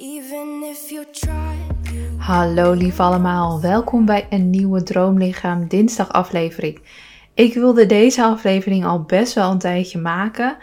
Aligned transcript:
Even 0.00 0.62
Hallo 2.16 2.72
lief 2.72 3.00
allemaal, 3.00 3.60
welkom 3.60 4.04
bij 4.04 4.26
een 4.30 4.50
nieuwe 4.50 4.82
Droomlichaam 4.82 5.68
dinsdag 5.68 6.12
aflevering. 6.12 6.78
Ik 7.34 7.54
wilde 7.54 7.86
deze 7.86 8.22
aflevering 8.22 8.84
al 8.84 9.02
best 9.02 9.34
wel 9.34 9.50
een 9.50 9.58
tijdje 9.58 9.98
maken, 9.98 10.56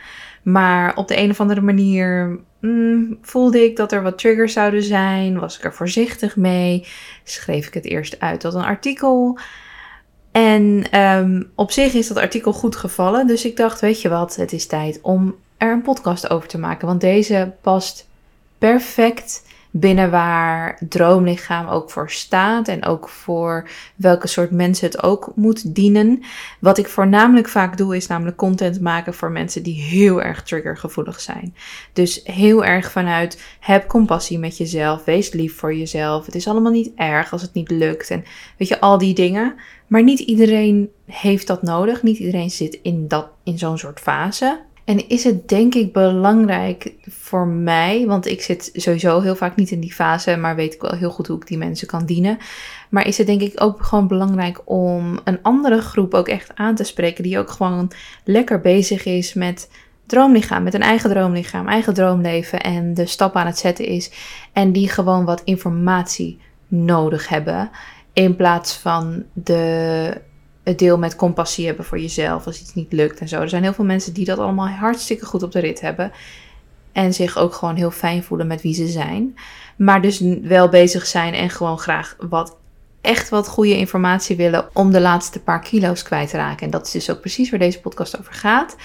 maar 0.43 0.95
op 0.95 1.07
de 1.07 1.17
een 1.17 1.29
of 1.29 1.39
andere 1.39 1.61
manier 1.61 2.39
mm, 2.61 3.17
voelde 3.21 3.63
ik 3.63 3.75
dat 3.75 3.91
er 3.91 4.03
wat 4.03 4.17
triggers 4.17 4.53
zouden 4.53 4.83
zijn, 4.83 5.39
was 5.39 5.57
ik 5.57 5.63
er 5.63 5.73
voorzichtig 5.73 6.35
mee, 6.35 6.87
schreef 7.23 7.67
ik 7.67 7.73
het 7.73 7.85
eerst 7.85 8.19
uit 8.19 8.39
tot 8.39 8.53
een 8.53 8.63
artikel. 8.63 9.39
En 10.31 10.83
ehm, 10.91 11.43
op 11.55 11.71
zich 11.71 11.93
is 11.93 12.07
dat 12.07 12.17
artikel 12.17 12.53
goed 12.53 12.75
gevallen, 12.75 13.27
dus 13.27 13.45
ik 13.45 13.57
dacht, 13.57 13.79
weet 13.79 14.01
je 14.01 14.09
wat, 14.09 14.35
het 14.35 14.53
is 14.53 14.67
tijd 14.67 14.99
om 15.01 15.35
er 15.57 15.71
een 15.71 15.81
podcast 15.81 16.29
over 16.29 16.47
te 16.47 16.57
maken, 16.57 16.87
want 16.87 17.01
deze 17.01 17.53
past 17.61 18.07
perfect 18.57 19.45
binnen 19.71 20.11
waar 20.11 20.79
droomlichaam 20.89 21.67
ook 21.67 21.91
voor 21.91 22.11
staat 22.11 22.67
en 22.67 22.85
ook 22.85 23.09
voor 23.09 23.69
welke 23.95 24.27
soort 24.27 24.51
mensen 24.51 24.87
het 24.87 25.03
ook 25.03 25.31
moet 25.35 25.75
dienen. 25.75 26.23
Wat 26.59 26.77
ik 26.77 26.87
voornamelijk 26.87 27.47
vaak 27.47 27.77
doe 27.77 27.95
is 27.95 28.07
namelijk 28.07 28.37
content 28.37 28.81
maken 28.81 29.13
voor 29.13 29.31
mensen 29.31 29.63
die 29.63 29.81
heel 29.81 30.21
erg 30.21 30.43
triggergevoelig 30.43 31.19
zijn. 31.19 31.55
Dus 31.93 32.21
heel 32.23 32.65
erg 32.65 32.91
vanuit 32.91 33.41
heb 33.59 33.87
compassie 33.87 34.39
met 34.39 34.57
jezelf, 34.57 35.03
wees 35.03 35.31
lief 35.31 35.57
voor 35.57 35.75
jezelf. 35.75 36.25
Het 36.25 36.35
is 36.35 36.47
allemaal 36.47 36.71
niet 36.71 36.91
erg 36.95 37.31
als 37.31 37.41
het 37.41 37.53
niet 37.53 37.71
lukt 37.71 38.09
en 38.09 38.23
weet 38.57 38.67
je 38.67 38.79
al 38.79 38.97
die 38.97 39.13
dingen. 39.13 39.55
Maar 39.87 40.03
niet 40.03 40.19
iedereen 40.19 40.89
heeft 41.05 41.47
dat 41.47 41.61
nodig. 41.61 42.03
Niet 42.03 42.17
iedereen 42.17 42.49
zit 42.49 42.79
in, 42.81 43.07
dat, 43.07 43.27
in 43.43 43.57
zo'n 43.57 43.77
soort 43.77 43.99
fase. 43.99 44.59
En 44.87 45.09
is 45.09 45.23
het 45.23 45.49
denk 45.49 45.75
ik 45.75 45.93
belangrijk 45.93 46.93
voor 47.01 47.47
mij, 47.47 48.05
want 48.05 48.25
ik 48.25 48.41
zit 48.41 48.69
sowieso 48.73 49.21
heel 49.21 49.35
vaak 49.35 49.55
niet 49.55 49.71
in 49.71 49.79
die 49.79 49.93
fase, 49.93 50.37
maar 50.37 50.55
weet 50.55 50.73
ik 50.73 50.81
wel 50.81 50.95
heel 50.95 51.09
goed 51.09 51.27
hoe 51.27 51.37
ik 51.37 51.47
die 51.47 51.57
mensen 51.57 51.87
kan 51.87 52.05
dienen. 52.05 52.37
Maar 52.89 53.07
is 53.07 53.17
het 53.17 53.27
denk 53.27 53.41
ik 53.41 53.61
ook 53.61 53.83
gewoon 53.83 54.07
belangrijk 54.07 54.61
om 54.65 55.19
een 55.23 55.39
andere 55.41 55.81
groep 55.81 56.13
ook 56.13 56.27
echt 56.27 56.51
aan 56.55 56.75
te 56.75 56.83
spreken, 56.83 57.23
die 57.23 57.39
ook 57.39 57.49
gewoon 57.49 57.91
lekker 58.23 58.59
bezig 58.59 59.05
is 59.05 59.33
met 59.33 59.69
droomlichaam, 60.05 60.63
met 60.63 60.73
een 60.73 60.81
eigen 60.81 61.09
droomlichaam, 61.09 61.67
eigen 61.67 61.93
droomleven 61.93 62.61
en 62.61 62.93
de 62.93 63.05
stap 63.05 63.35
aan 63.35 63.45
het 63.45 63.57
zetten 63.57 63.85
is. 63.85 64.11
En 64.53 64.71
die 64.71 64.89
gewoon 64.89 65.25
wat 65.25 65.41
informatie 65.43 66.39
nodig 66.67 67.27
hebben. 67.27 67.69
In 68.13 68.35
plaats 68.35 68.73
van 68.73 69.23
de 69.33 70.21
het 70.67 70.79
deel 70.79 70.97
met 70.97 71.15
compassie 71.15 71.65
hebben 71.65 71.85
voor 71.85 71.99
jezelf 71.99 72.45
als 72.45 72.61
iets 72.61 72.73
niet 72.73 72.91
lukt 72.91 73.19
en 73.19 73.27
zo. 73.27 73.41
Er 73.41 73.49
zijn 73.49 73.63
heel 73.63 73.73
veel 73.73 73.85
mensen 73.85 74.13
die 74.13 74.25
dat 74.25 74.37
allemaal 74.37 74.67
hartstikke 74.67 75.25
goed 75.25 75.43
op 75.43 75.51
de 75.51 75.59
rit 75.59 75.81
hebben. 75.81 76.11
En 76.91 77.13
zich 77.13 77.37
ook 77.37 77.53
gewoon 77.53 77.75
heel 77.75 77.91
fijn 77.91 78.23
voelen 78.23 78.47
met 78.47 78.61
wie 78.61 78.73
ze 78.73 78.87
zijn. 78.87 79.37
Maar 79.77 80.01
dus 80.01 80.21
wel 80.41 80.69
bezig 80.69 81.05
zijn 81.05 81.33
en 81.33 81.49
gewoon 81.49 81.79
graag 81.79 82.15
wat 82.29 82.57
echt 83.01 83.29
wat 83.29 83.47
goede 83.47 83.77
informatie 83.77 84.35
willen 84.35 84.69
om 84.73 84.91
de 84.91 85.01
laatste 85.01 85.39
paar 85.39 85.61
kilo's 85.61 86.03
kwijt 86.03 86.29
te 86.29 86.37
raken. 86.37 86.65
En 86.65 86.71
dat 86.71 86.85
is 86.85 86.91
dus 86.91 87.09
ook 87.09 87.19
precies 87.19 87.49
waar 87.49 87.59
deze 87.59 87.79
podcast 87.79 88.19
over 88.19 88.33
gaat. 88.33 88.75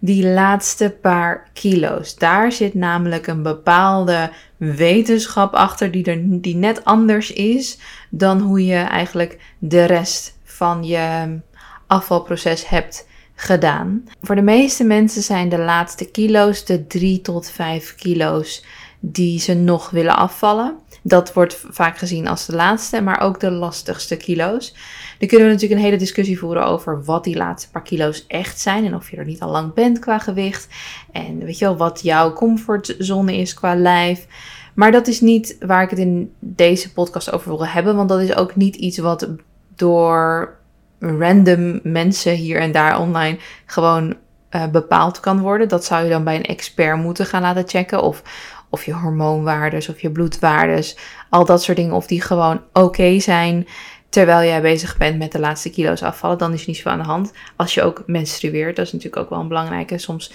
Die 0.00 0.26
laatste 0.26 0.96
paar 1.00 1.50
kilo's. 1.52 2.14
Daar 2.16 2.52
zit 2.52 2.74
namelijk 2.74 3.26
een 3.26 3.42
bepaalde 3.42 4.30
wetenschap 4.56 5.54
achter 5.54 5.90
die, 5.90 6.04
er, 6.04 6.40
die 6.40 6.56
net 6.56 6.84
anders 6.84 7.32
is 7.32 7.78
dan 8.10 8.40
hoe 8.40 8.66
je 8.66 8.76
eigenlijk 8.76 9.38
de 9.58 9.84
rest 9.84 10.37
van 10.58 10.84
je 10.84 11.38
afvalproces 11.86 12.68
hebt 12.68 13.06
gedaan. 13.34 14.04
Voor 14.22 14.34
de 14.34 14.42
meeste 14.42 14.84
mensen 14.84 15.22
zijn 15.22 15.48
de 15.48 15.58
laatste 15.58 16.10
kilo's 16.10 16.64
de 16.64 16.86
3 16.86 17.20
tot 17.20 17.50
5 17.50 17.94
kilo's 17.94 18.64
die 19.00 19.40
ze 19.40 19.54
nog 19.54 19.90
willen 19.90 20.16
afvallen. 20.16 20.76
Dat 21.02 21.32
wordt 21.32 21.64
vaak 21.70 21.98
gezien 21.98 22.28
als 22.28 22.46
de 22.46 22.54
laatste, 22.54 23.00
maar 23.00 23.20
ook 23.20 23.40
de 23.40 23.50
lastigste 23.50 24.16
kilo's. 24.16 24.74
Dan 25.18 25.28
kunnen 25.28 25.46
we 25.46 25.52
natuurlijk 25.52 25.80
een 25.80 25.86
hele 25.86 25.98
discussie 25.98 26.38
voeren 26.38 26.66
over 26.66 27.04
wat 27.04 27.24
die 27.24 27.36
laatste 27.36 27.70
paar 27.70 27.82
kilo's 27.82 28.24
echt 28.26 28.60
zijn. 28.60 28.84
En 28.84 28.94
of 28.94 29.10
je 29.10 29.16
er 29.16 29.24
niet 29.24 29.40
al 29.40 29.50
lang 29.50 29.74
bent 29.74 29.98
qua 29.98 30.18
gewicht. 30.18 30.68
En 31.12 31.38
weet 31.38 31.58
je 31.58 31.64
wel, 31.64 31.76
wat 31.76 32.00
jouw 32.02 32.32
comfortzone 32.32 33.36
is 33.36 33.54
qua 33.54 33.74
lijf. 33.74 34.26
Maar 34.74 34.92
dat 34.92 35.06
is 35.06 35.20
niet 35.20 35.56
waar 35.60 35.82
ik 35.82 35.90
het 35.90 35.98
in 35.98 36.32
deze 36.38 36.92
podcast 36.92 37.32
over 37.32 37.48
wil 37.48 37.66
hebben. 37.66 37.96
Want 37.96 38.08
dat 38.08 38.20
is 38.20 38.34
ook 38.34 38.56
niet 38.56 38.76
iets 38.76 38.98
wat 38.98 39.28
door 39.76 40.57
random 40.98 41.80
mensen 41.82 42.32
hier 42.32 42.60
en 42.60 42.72
daar 42.72 43.00
online 43.00 43.38
gewoon 43.66 44.16
uh, 44.50 44.66
bepaald 44.66 45.20
kan 45.20 45.40
worden. 45.40 45.68
Dat 45.68 45.84
zou 45.84 46.04
je 46.04 46.10
dan 46.10 46.24
bij 46.24 46.36
een 46.36 46.44
expert 46.44 46.96
moeten 46.96 47.26
gaan 47.26 47.42
laten 47.42 47.68
checken. 47.68 48.02
Of, 48.02 48.22
of 48.70 48.84
je 48.84 48.92
hormoonwaardes 48.92 49.88
of 49.88 50.00
je 50.00 50.10
bloedwaardes. 50.10 50.96
Al 51.30 51.44
dat 51.44 51.62
soort 51.62 51.76
dingen. 51.76 51.94
Of 51.94 52.06
die 52.06 52.22
gewoon 52.22 52.62
oké 52.72 53.20
zijn 53.20 53.66
terwijl 54.08 54.48
jij 54.48 54.60
bezig 54.60 54.96
bent 54.96 55.18
met 55.18 55.32
de 55.32 55.38
laatste 55.38 55.70
kilo's 55.70 56.02
afvallen, 56.02 56.38
dan 56.38 56.52
is 56.52 56.60
er 56.60 56.66
niet 56.66 56.76
zoveel 56.76 56.92
aan 56.92 56.98
de 56.98 57.04
hand. 57.04 57.32
Als 57.56 57.74
je 57.74 57.82
ook 57.82 58.02
menstrueert, 58.06 58.76
dat 58.76 58.86
is 58.86 58.92
natuurlijk 58.92 59.22
ook 59.22 59.30
wel 59.30 59.40
een 59.40 59.48
belangrijke. 59.48 59.98
Soms 59.98 60.32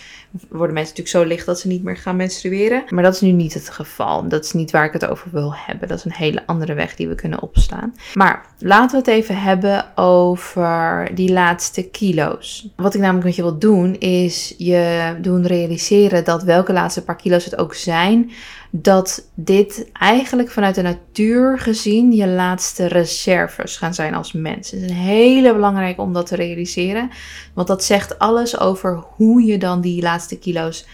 worden 0.50 0.74
mensen 0.74 0.96
natuurlijk 0.96 1.26
zo 1.26 1.34
licht 1.34 1.46
dat 1.46 1.60
ze 1.60 1.68
niet 1.68 1.84
meer 1.84 1.98
gaan 1.98 2.16
menstrueren. 2.16 2.84
Maar 2.90 3.04
dat 3.04 3.14
is 3.14 3.22
nu 3.22 3.32
niet 3.32 3.54
het 3.54 3.70
geval. 3.70 4.28
Dat 4.28 4.44
is 4.44 4.52
niet 4.52 4.72
waar 4.72 4.86
ik 4.86 4.94
het 4.94 5.06
over 5.06 5.32
wil 5.32 5.54
hebben. 5.56 5.88
Dat 5.88 5.98
is 5.98 6.06
een 6.06 6.14
hele 6.14 6.44
andere 6.46 6.74
weg 6.74 6.96
die 6.96 7.08
we 7.08 7.16
kunnen 7.16 7.42
opstaan. 7.42 7.94
Maar 8.14 8.46
laten 8.60 8.92
we 8.92 8.98
het 8.98 9.20
even 9.20 9.42
hebben 9.42 9.98
over 9.98 11.10
die 11.14 11.32
laatste 11.32 11.90
kilo's. 11.90 12.70
Wat 12.76 12.94
ik 12.94 13.02
namelijk 13.02 13.26
met 13.26 13.36
je 13.36 13.42
wil 13.42 13.58
doen, 13.58 14.00
is 14.00 14.54
je 14.58 15.16
doen 15.22 15.48
realiseren 15.48 16.24
dat 16.24 16.44
welke 16.44 16.74
laatste 16.74 17.04
paar 17.04 17.16
kilo's 17.16 17.46
het 17.46 17.58
ook 17.58 17.74
zijn 17.74 18.32
dat 18.76 19.30
dit 19.36 19.90
eigenlijk 19.94 20.52
vanuit 20.52 20.76
de 20.76 20.82
natuur 20.82 21.60
gezien 21.60 22.12
je 22.12 22.28
laatste 22.28 22.88
reserves 22.88 23.78
gaan 23.78 23.94
zijn 23.94 24.16
als 24.16 24.32
mens. 24.32 24.72
Het 24.72 24.82
is 24.82 24.90
een 24.90 24.96
hele 24.96 25.54
belangrijke 25.54 26.02
om 26.02 26.14
dat 26.14 26.26
te 26.26 26.36
realiseren, 26.36 27.10
want 27.54 27.68
dat 27.68 27.84
zegt 27.84 28.20
alles 28.20 28.60
over 28.60 29.04
hoe 29.16 29.44
je 29.44 29.58
dan 29.58 29.82
die 29.82 30.02
laatste 30.02 30.22
kilo's, 30.28 30.85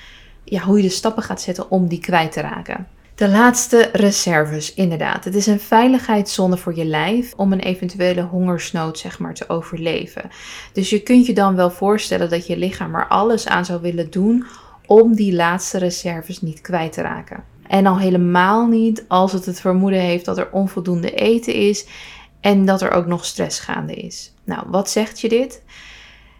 ja, 0.44 0.62
hoe 0.62 0.78
je 0.78 0.84
de 0.84 0.90
stappen 0.90 1.24
gaat 1.24 1.42
zetten 1.42 1.72
om 1.72 1.88
die 1.88 2.00
kwijt 2.00 2.32
te 2.32 2.42
raken. 2.42 2.88
De 3.16 3.30
laatste 3.30 3.90
reserves, 3.94 4.74
inderdaad. 4.74 5.24
Het 5.24 5.36
is 5.36 5.48
een 5.48 5.60
veiligheidszone 5.60 6.58
voor 6.58 6.76
je 6.76 6.86
lijf 6.86 7.34
om 7.36 7.54
een 7.54 7.60
eventuele 7.60 8.22
hongersnood 8.22 9.00
zeg 9.00 9.20
maar, 9.20 9.34
te 9.34 9.50
overleven. 9.50 10.30
Dus 10.74 10.90
je 10.90 11.04
kunt 11.04 11.26
je 11.26 11.34
dan 11.34 11.56
wel 11.56 11.72
voorstellen 11.72 12.30
dat 12.30 12.48
je 12.48 12.58
lichaam 12.58 12.96
er 12.96 13.08
alles 13.08 13.48
aan 13.48 13.66
zou 13.66 13.82
willen 13.82 14.12
doen 14.12 14.46
om 14.86 15.16
die 15.16 15.34
laatste 15.34 15.78
reserves 15.78 16.42
niet 16.42 16.62
kwijt 16.62 16.94
te 16.94 17.02
raken. 17.02 17.44
En 17.68 17.86
al 17.86 18.00
helemaal 18.00 18.68
niet 18.68 19.06
als 19.08 19.32
het 19.32 19.46
het 19.46 19.62
vermoeden 19.62 20.02
heeft 20.02 20.26
dat 20.26 20.38
er 20.38 20.52
onvoldoende 20.52 21.12
eten 21.12 21.54
is 21.54 21.88
en 22.42 22.66
dat 22.66 22.82
er 22.82 22.92
ook 22.92 23.06
nog 23.06 23.26
stress 23.26 23.60
gaande 23.60 23.94
is. 23.94 24.34
Nou, 24.44 24.64
wat 24.68 24.90
zegt 24.90 25.22
je 25.22 25.30
dit? 25.30 25.62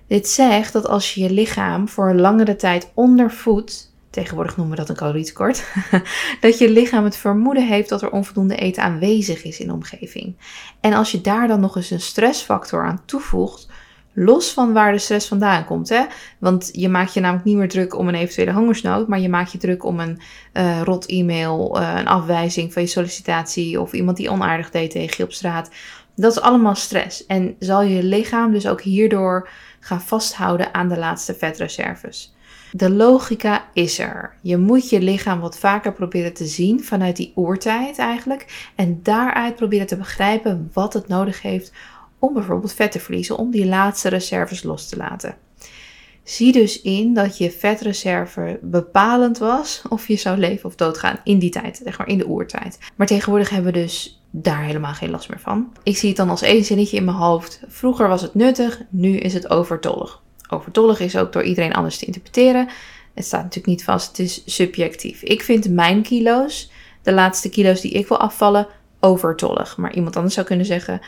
Dit 0.10 0.28
zegt 0.28 0.74
dat 0.74 0.88
als 0.88 1.14
je 1.14 1.22
je 1.22 1.32
lichaam 1.32 1.88
voor 1.88 2.10
een 2.10 2.20
langere 2.20 2.56
tijd 2.56 2.92
ondervoedt, 2.94 3.94
tegenwoordig 4.10 4.58
noemen 4.58 4.76
we 4.76 4.82
dat 4.82 4.90
een 4.90 4.96
calorietekort, 4.96 5.66
dat 6.42 6.58
je 6.58 6.70
lichaam 6.70 7.04
het 7.04 7.16
vermoeden 7.16 7.68
heeft 7.68 7.90
dat 7.90 8.02
er 8.02 8.12
onvoldoende 8.12 8.56
eten 8.56 8.84
aanwezig 8.84 9.44
is 9.44 9.60
in 9.60 9.68
de 9.68 9.74
omgeving. 9.74 10.36
En 10.80 10.94
als 10.94 11.12
je 11.12 11.22
daar 11.22 11.48
dan 11.48 11.60
nog 11.60 11.76
eens 11.76 11.92
een 11.92 12.02
stressfactor 12.02 12.86
aan 12.86 13.02
toevoegt, 13.06 13.68
Los 14.14 14.52
van 14.52 14.74
waar 14.74 14.92
de 14.92 14.98
stress 14.98 15.28
vandaan 15.28 15.66
komt. 15.66 15.90
Hè? 15.90 16.06
Want 16.40 16.70
je 16.72 16.90
maakt 16.90 17.14
je 17.14 17.20
namelijk 17.20 17.46
niet 17.46 17.56
meer 17.56 17.70
druk 17.70 17.98
om 17.98 18.08
een 18.08 18.16
eventuele 18.16 18.54
hongersnood, 18.54 19.08
maar 19.08 19.20
je 19.20 19.30
maakt 19.30 19.52
je 19.52 19.58
druk 19.58 19.84
om 19.84 20.00
een 20.00 20.20
uh, 20.54 20.82
rot 20.82 21.06
e-mail, 21.06 21.80
uh, 21.80 21.94
een 21.98 22.08
afwijzing 22.08 22.74
van 22.74 22.82
je 22.82 22.88
sollicitatie 22.88 23.82
of 23.82 23.94
iemand 23.94 24.18
die 24.18 24.30
onaardig 24.30 24.72
deed 24.72 24.92
tegen 24.92 25.16
je 25.18 25.24
op 25.24 25.34
straat. 25.34 25.70
Dat 26.16 26.32
is 26.32 26.42
allemaal 26.42 26.76
stress. 26.76 27.26
En 27.26 27.56
zal 27.60 27.82
je 27.82 28.04
lichaam 28.04 28.52
dus 28.52 28.68
ook 28.68 28.82
hierdoor 28.82 29.50
gaan 29.80 30.02
vasthouden 30.02 30.74
aan 30.74 30.90
de 30.90 30.98
laatste 30.98 31.34
vetreserves. 31.34 32.34
De 32.72 32.90
logica 32.90 33.66
is 33.74 34.00
er. 34.00 34.34
Je 34.42 34.58
moet 34.58 34.90
je 34.90 35.02
lichaam 35.02 35.40
wat 35.40 35.60
vaker 35.60 35.94
proberen 35.94 36.34
te 36.34 36.46
zien 36.46 36.84
vanuit 36.84 37.16
die 37.16 37.32
oertijd 37.36 37.98
eigenlijk. 37.98 38.70
En 38.76 39.00
daaruit 39.04 39.56
proberen 39.56 39.88
te 39.88 39.98
begrijpen 39.98 40.70
wat 40.74 40.94
het 40.94 41.08
nodig 41.08 41.42
heeft 41.42 41.72
om 42.20 42.34
bijvoorbeeld 42.34 42.74
vet 42.74 42.92
te 42.92 43.00
verliezen, 43.00 43.38
om 43.38 43.52
die 43.52 43.66
laatste 43.66 44.10
reserves 44.10 44.64
los 44.64 44.90
te 44.90 44.98
laten. 44.98 45.36
Zie 46.24 46.52
dus 46.52 46.82
in 46.82 47.14
dat 47.14 47.38
je 47.38 47.52
vetreserve 47.52 48.60
bepalend 48.62 49.38
was 49.38 49.82
of 49.90 50.08
je 50.08 50.16
zou 50.16 50.38
leven 50.38 50.66
of 50.66 50.76
doodgaan 50.76 51.20
in 51.24 51.40
die 51.40 51.50
tijd, 51.50 51.82
zeg 51.84 51.98
maar 51.98 52.08
in 52.08 52.18
de 52.18 52.28
oertijd. 52.28 52.80
Maar 52.96 53.08
tegenwoordig 53.08 53.50
hebben 53.50 53.74
we 53.74 53.80
dus 53.80 54.19
daar 54.32 54.64
helemaal 54.64 54.94
geen 54.94 55.10
last 55.10 55.30
meer 55.30 55.40
van. 55.40 55.74
Ik 55.84 55.98
zie 55.98 56.08
het 56.08 56.18
dan 56.18 56.30
als 56.30 56.42
één 56.42 56.64
zinnetje 56.64 56.98
in 56.98 57.06
mijn 57.06 57.18
hoofd. 57.18 57.62
Vroeger 57.68 58.08
was 58.08 58.22
het 58.22 58.36
nuttig, 58.36 58.82
nu 58.90 59.18
is 59.18 59.34
het 59.34 59.50
overtollig. 59.50 60.22
Overtollig 60.50 61.00
is 61.00 61.18
ook 61.18 61.34
door 61.34 61.44
iedereen 61.44 61.74
anders 61.74 61.98
te 61.98 62.06
interpreteren. 62.06 62.68
Het 63.14 63.26
staat 63.26 63.44
natuurlijk 63.44 63.68
niet 63.68 63.84
vast, 63.84 64.08
het 64.08 64.20
is 64.20 64.42
subjectief. 64.46 65.22
Ik 65.22 65.42
vind 65.42 65.70
mijn 65.70 66.02
kilo's, 66.02 66.72
de 67.02 67.14
laatste 67.14 67.50
kilo's 67.50 67.82
die 67.82 67.92
ik 67.92 68.08
wil 68.08 68.20
afvallen, 68.20 68.68
overtollig. 69.00 69.78
Maar 69.78 69.94
iemand 69.94 70.16
anders 70.16 70.34
zou 70.34 70.46
kunnen 70.46 70.66
zeggen, 70.66 71.02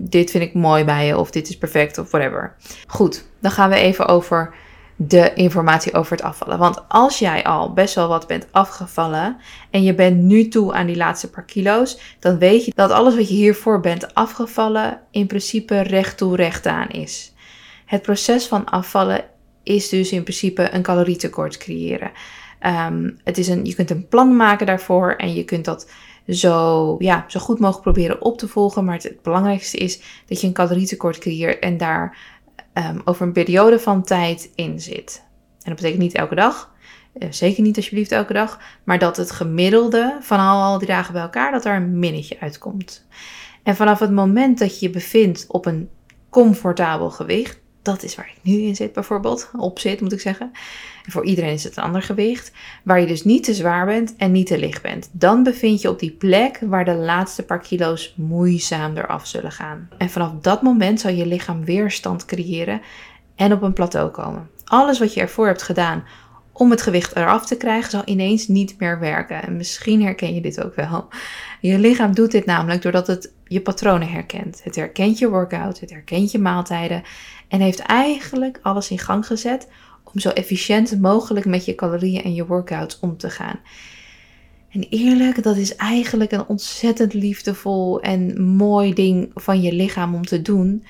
dit 0.00 0.30
vind 0.30 0.44
ik 0.44 0.54
mooi 0.54 0.84
bij 0.84 1.06
je 1.06 1.18
of 1.18 1.30
dit 1.30 1.48
is 1.48 1.58
perfect 1.58 1.98
of 1.98 2.10
whatever. 2.10 2.56
Goed, 2.86 3.26
dan 3.40 3.50
gaan 3.50 3.70
we 3.70 3.76
even 3.76 4.06
over 4.06 4.54
de 5.00 5.34
informatie 5.34 5.94
over 5.94 6.12
het 6.12 6.22
afvallen. 6.22 6.58
Want 6.58 6.88
als 6.88 7.18
jij 7.18 7.44
al 7.44 7.72
best 7.72 7.94
wel 7.94 8.08
wat 8.08 8.26
bent 8.26 8.46
afgevallen 8.50 9.36
en 9.70 9.82
je 9.82 9.94
bent 9.94 10.16
nu 10.16 10.48
toe 10.48 10.72
aan 10.72 10.86
die 10.86 10.96
laatste 10.96 11.30
paar 11.30 11.44
kilo's, 11.44 12.16
dan 12.18 12.38
weet 12.38 12.64
je 12.64 12.72
dat 12.74 12.90
alles 12.90 13.14
wat 13.14 13.28
je 13.28 13.34
hiervoor 13.34 13.80
bent 13.80 14.14
afgevallen 14.14 15.00
in 15.10 15.26
principe 15.26 15.80
recht 15.80 16.16
toe 16.16 16.36
recht 16.36 16.66
aan 16.66 16.88
is. 16.88 17.32
Het 17.84 18.02
proces 18.02 18.46
van 18.46 18.64
afvallen 18.64 19.24
is 19.62 19.88
dus 19.88 20.12
in 20.12 20.22
principe 20.22 20.74
een 20.74 20.82
calorietekort 20.82 21.56
creëren. 21.56 22.10
Ehm, 22.58 23.10
het 23.24 23.38
is 23.38 23.48
een, 23.48 23.64
je 23.64 23.74
kunt 23.74 23.90
een 23.90 24.08
plan 24.08 24.36
maken 24.36 24.66
daarvoor 24.66 25.14
en 25.16 25.34
je 25.34 25.44
kunt 25.44 25.64
dat 25.64 25.90
zo, 26.28 26.96
ja, 26.98 27.24
zo 27.28 27.40
goed 27.40 27.58
mogelijk 27.58 27.82
proberen 27.82 28.22
op 28.22 28.38
te 28.38 28.48
volgen. 28.48 28.84
Maar 28.84 28.94
het, 28.94 29.22
belangrijkste 29.22 29.76
is 29.76 30.00
dat 30.26 30.40
je 30.40 30.46
een 30.46 30.52
calorietekort 30.52 31.18
creëert 31.18 31.58
en 31.58 31.76
daar 31.76 32.16
um, 32.78 33.00
over 33.04 33.26
een 33.26 33.32
periode 33.32 33.78
van 33.78 34.02
tijd 34.02 34.50
in 34.54 34.80
zit. 34.80 35.22
En 35.52 35.74
dat 35.74 35.74
betekent 35.74 36.02
niet 36.02 36.14
elke 36.14 36.34
dag, 36.34 36.72
uh, 37.14 37.28
zeker 37.30 37.62
niet 37.62 37.76
alsjeblieft 37.76 38.12
elke 38.12 38.32
dag, 38.32 38.60
maar 38.84 38.98
dat 38.98 39.16
het 39.16 39.30
gemiddelde 39.30 40.16
van 40.20 40.38
al 40.38 40.78
die 40.78 40.88
dagen 40.88 41.12
bij 41.12 41.22
elkaar, 41.22 41.52
dat 41.52 41.64
er 41.64 41.76
een 41.76 41.98
minnetje 41.98 42.40
uitkomt. 42.40 43.06
En 43.62 43.76
vanaf 43.76 43.98
het 43.98 44.10
moment 44.10 44.58
dat 44.58 44.80
je 44.80 44.86
je 44.86 44.92
bevindt 44.92 45.44
op 45.48 45.66
een 45.66 45.88
comfortabel 46.30 47.10
gewicht, 47.10 47.60
dat 47.88 48.02
is 48.02 48.14
waar 48.14 48.32
ik 48.36 48.42
nu 48.42 48.60
in 48.60 48.76
zit 48.76 48.92
bijvoorbeeld, 48.92 49.50
op 49.56 49.78
zit 49.78 50.00
moet 50.00 50.12
ik 50.12 50.20
zeggen. 50.20 50.50
En 51.04 51.12
voor 51.12 51.24
iedereen 51.24 51.52
is 51.52 51.64
het 51.64 51.76
een 51.76 51.82
ander 51.82 52.02
gewicht, 52.02 52.52
waar 52.84 53.00
je 53.00 53.06
dus 53.06 53.24
niet 53.24 53.44
te 53.44 53.54
zwaar 53.54 53.86
bent 53.86 54.14
en 54.16 54.32
niet 54.32 54.46
te 54.46 54.58
licht 54.58 54.82
bent. 54.82 55.08
Dan 55.12 55.42
bevind 55.42 55.80
je 55.80 55.88
op 55.88 55.98
die 55.98 56.10
plek 56.10 56.58
waar 56.62 56.84
de 56.84 56.94
laatste 56.94 57.42
paar 57.42 57.60
kilo's 57.60 58.14
moeizaam 58.16 58.96
eraf 58.96 59.26
zullen 59.26 59.52
gaan. 59.52 59.88
En 59.98 60.10
vanaf 60.10 60.32
dat 60.40 60.62
moment 60.62 61.00
zal 61.00 61.10
je 61.10 61.26
lichaam 61.26 61.64
weerstand 61.64 62.24
creëren 62.24 62.80
en 63.36 63.52
op 63.52 63.62
een 63.62 63.72
plateau 63.72 64.10
komen. 64.10 64.50
Alles 64.64 64.98
wat 64.98 65.14
je 65.14 65.20
ervoor 65.20 65.46
hebt 65.46 65.62
gedaan 65.62 66.04
om 66.52 66.70
het 66.70 66.82
gewicht 66.82 67.16
eraf 67.16 67.46
te 67.46 67.56
krijgen, 67.56 67.90
zal 67.90 68.02
ineens 68.04 68.48
niet 68.48 68.74
meer 68.78 68.98
werken. 68.98 69.42
En 69.42 69.56
misschien 69.56 70.02
herken 70.02 70.34
je 70.34 70.40
dit 70.40 70.64
ook 70.64 70.74
wel. 70.74 71.08
Je 71.60 71.78
lichaam 71.78 72.14
doet 72.14 72.30
dit 72.30 72.46
namelijk 72.46 72.82
doordat 72.82 73.06
het 73.06 73.32
je 73.48 73.60
patronen 73.60 74.08
herkent. 74.08 74.60
Het 74.64 74.76
herkent 74.76 75.18
je 75.18 75.30
workout, 75.30 75.80
het 75.80 75.90
herkent 75.90 76.30
je 76.30 76.38
maaltijden 76.38 77.02
en 77.48 77.60
heeft 77.60 77.78
eigenlijk 77.78 78.58
alles 78.62 78.90
in 78.90 78.98
gang 78.98 79.26
gezet 79.26 79.68
om 80.04 80.20
zo 80.20 80.28
efficiënt 80.28 81.00
mogelijk 81.00 81.46
met 81.46 81.64
je 81.64 81.74
calorieën 81.74 82.22
en 82.22 82.34
je 82.34 82.46
workouts 82.46 82.98
om 83.00 83.16
te 83.16 83.30
gaan. 83.30 83.60
En 84.70 84.86
eerlijk, 84.90 85.42
dat 85.42 85.56
is 85.56 85.76
eigenlijk 85.76 86.32
een 86.32 86.46
ontzettend 86.46 87.14
liefdevol 87.14 88.00
en 88.00 88.42
mooi 88.42 88.94
ding 88.94 89.30
van 89.34 89.62
je 89.62 89.72
lichaam 89.72 90.14
om 90.14 90.26
te 90.26 90.42
doen 90.42 90.84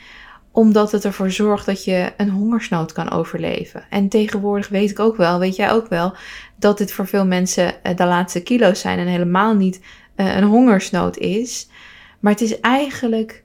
omdat 0.58 0.92
het 0.92 1.04
ervoor 1.04 1.30
zorgt 1.30 1.66
dat 1.66 1.84
je 1.84 2.12
een 2.16 2.30
hongersnood 2.30 2.92
kan 2.92 3.10
overleven. 3.10 3.84
En 3.90 4.08
tegenwoordig 4.08 4.68
weet 4.68 4.90
ik 4.90 4.98
ook 4.98 5.16
wel, 5.16 5.38
weet 5.38 5.56
jij 5.56 5.72
ook 5.72 5.88
wel, 5.88 6.14
dat 6.56 6.78
dit 6.78 6.92
voor 6.92 7.06
veel 7.06 7.26
mensen 7.26 7.82
eh, 7.82 7.96
de 7.96 8.04
laatste 8.04 8.42
kilo's 8.42 8.80
zijn 8.80 8.98
en 8.98 9.06
helemaal 9.06 9.54
niet 9.54 9.80
eh, 10.14 10.36
een 10.36 10.44
hongersnood 10.44 11.16
is. 11.16 11.68
Maar 12.20 12.32
het 12.32 12.40
is 12.40 12.60
eigenlijk 12.60 13.44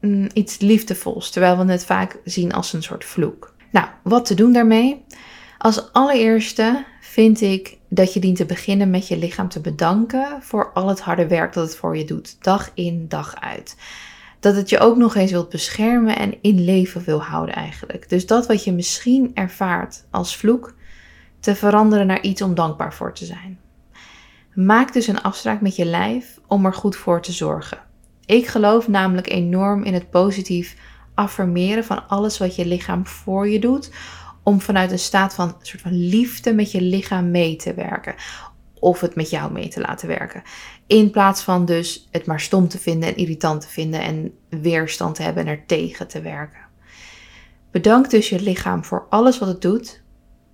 mm, 0.00 0.28
iets 0.32 0.58
liefdevols, 0.58 1.30
terwijl 1.30 1.58
we 1.58 1.72
het 1.72 1.84
vaak 1.84 2.18
zien 2.24 2.52
als 2.52 2.72
een 2.72 2.82
soort 2.82 3.04
vloek. 3.04 3.54
Nou, 3.72 3.86
wat 4.02 4.24
te 4.24 4.34
doen 4.34 4.52
daarmee? 4.52 5.04
Als 5.58 5.92
allereerste 5.92 6.84
vind 7.00 7.40
ik 7.40 7.78
dat 7.88 8.14
je 8.14 8.20
dient 8.20 8.36
te 8.36 8.46
beginnen 8.46 8.90
met 8.90 9.08
je 9.08 9.18
lichaam 9.18 9.48
te 9.48 9.60
bedanken 9.60 10.38
voor 10.40 10.72
al 10.72 10.88
het 10.88 11.00
harde 11.00 11.26
werk 11.26 11.52
dat 11.52 11.66
het 11.66 11.76
voor 11.76 11.96
je 11.96 12.04
doet, 12.04 12.36
dag 12.40 12.70
in, 12.74 13.08
dag 13.08 13.40
uit 13.40 13.76
dat 14.44 14.56
het 14.56 14.68
je 14.68 14.78
ook 14.78 14.96
nog 14.96 15.14
eens 15.14 15.30
wilt 15.30 15.48
beschermen 15.48 16.16
en 16.16 16.42
in 16.42 16.64
leven 16.64 17.04
wil 17.04 17.22
houden 17.22 17.54
eigenlijk. 17.54 18.08
Dus 18.08 18.26
dat 18.26 18.46
wat 18.46 18.64
je 18.64 18.72
misschien 18.72 19.30
ervaart 19.34 20.04
als 20.10 20.36
vloek, 20.36 20.74
te 21.40 21.54
veranderen 21.54 22.06
naar 22.06 22.22
iets 22.22 22.42
om 22.42 22.54
dankbaar 22.54 22.94
voor 22.94 23.12
te 23.12 23.24
zijn. 23.24 23.58
Maak 24.54 24.92
dus 24.92 25.06
een 25.06 25.22
afspraak 25.22 25.60
met 25.60 25.76
je 25.76 25.84
lijf 25.84 26.40
om 26.46 26.66
er 26.66 26.74
goed 26.74 26.96
voor 26.96 27.22
te 27.22 27.32
zorgen. 27.32 27.78
Ik 28.26 28.46
geloof 28.46 28.88
namelijk 28.88 29.30
enorm 29.30 29.82
in 29.82 29.94
het 29.94 30.10
positief 30.10 30.76
affirmeren 31.14 31.84
van 31.84 32.08
alles 32.08 32.38
wat 32.38 32.56
je 32.56 32.66
lichaam 32.66 33.06
voor 33.06 33.48
je 33.48 33.58
doet, 33.58 33.90
om 34.42 34.60
vanuit 34.60 34.90
een 34.90 34.98
staat 34.98 35.34
van, 35.34 35.48
een 35.48 35.66
soort 35.66 35.82
van 35.82 36.08
liefde 36.08 36.54
met 36.54 36.70
je 36.70 36.80
lichaam 36.80 37.30
mee 37.30 37.56
te 37.56 37.74
werken 37.74 38.14
of 38.84 39.00
het 39.00 39.14
met 39.14 39.30
jou 39.30 39.52
mee 39.52 39.68
te 39.68 39.80
laten 39.80 40.08
werken. 40.08 40.42
In 40.86 41.10
plaats 41.10 41.42
van 41.42 41.64
dus 41.64 42.08
het 42.10 42.26
maar 42.26 42.40
stom 42.40 42.68
te 42.68 42.78
vinden 42.78 43.08
en 43.08 43.16
irritant 43.16 43.60
te 43.60 43.68
vinden 43.68 44.00
en 44.00 44.32
weerstand 44.48 45.14
te 45.14 45.22
hebben 45.22 45.46
en 45.46 45.50
er 45.50 45.66
tegen 45.66 46.08
te 46.08 46.20
werken. 46.20 46.60
Bedank 47.70 48.10
dus 48.10 48.28
je 48.28 48.40
lichaam 48.40 48.84
voor 48.84 49.06
alles 49.10 49.38
wat 49.38 49.48
het 49.48 49.62
doet, 49.62 50.02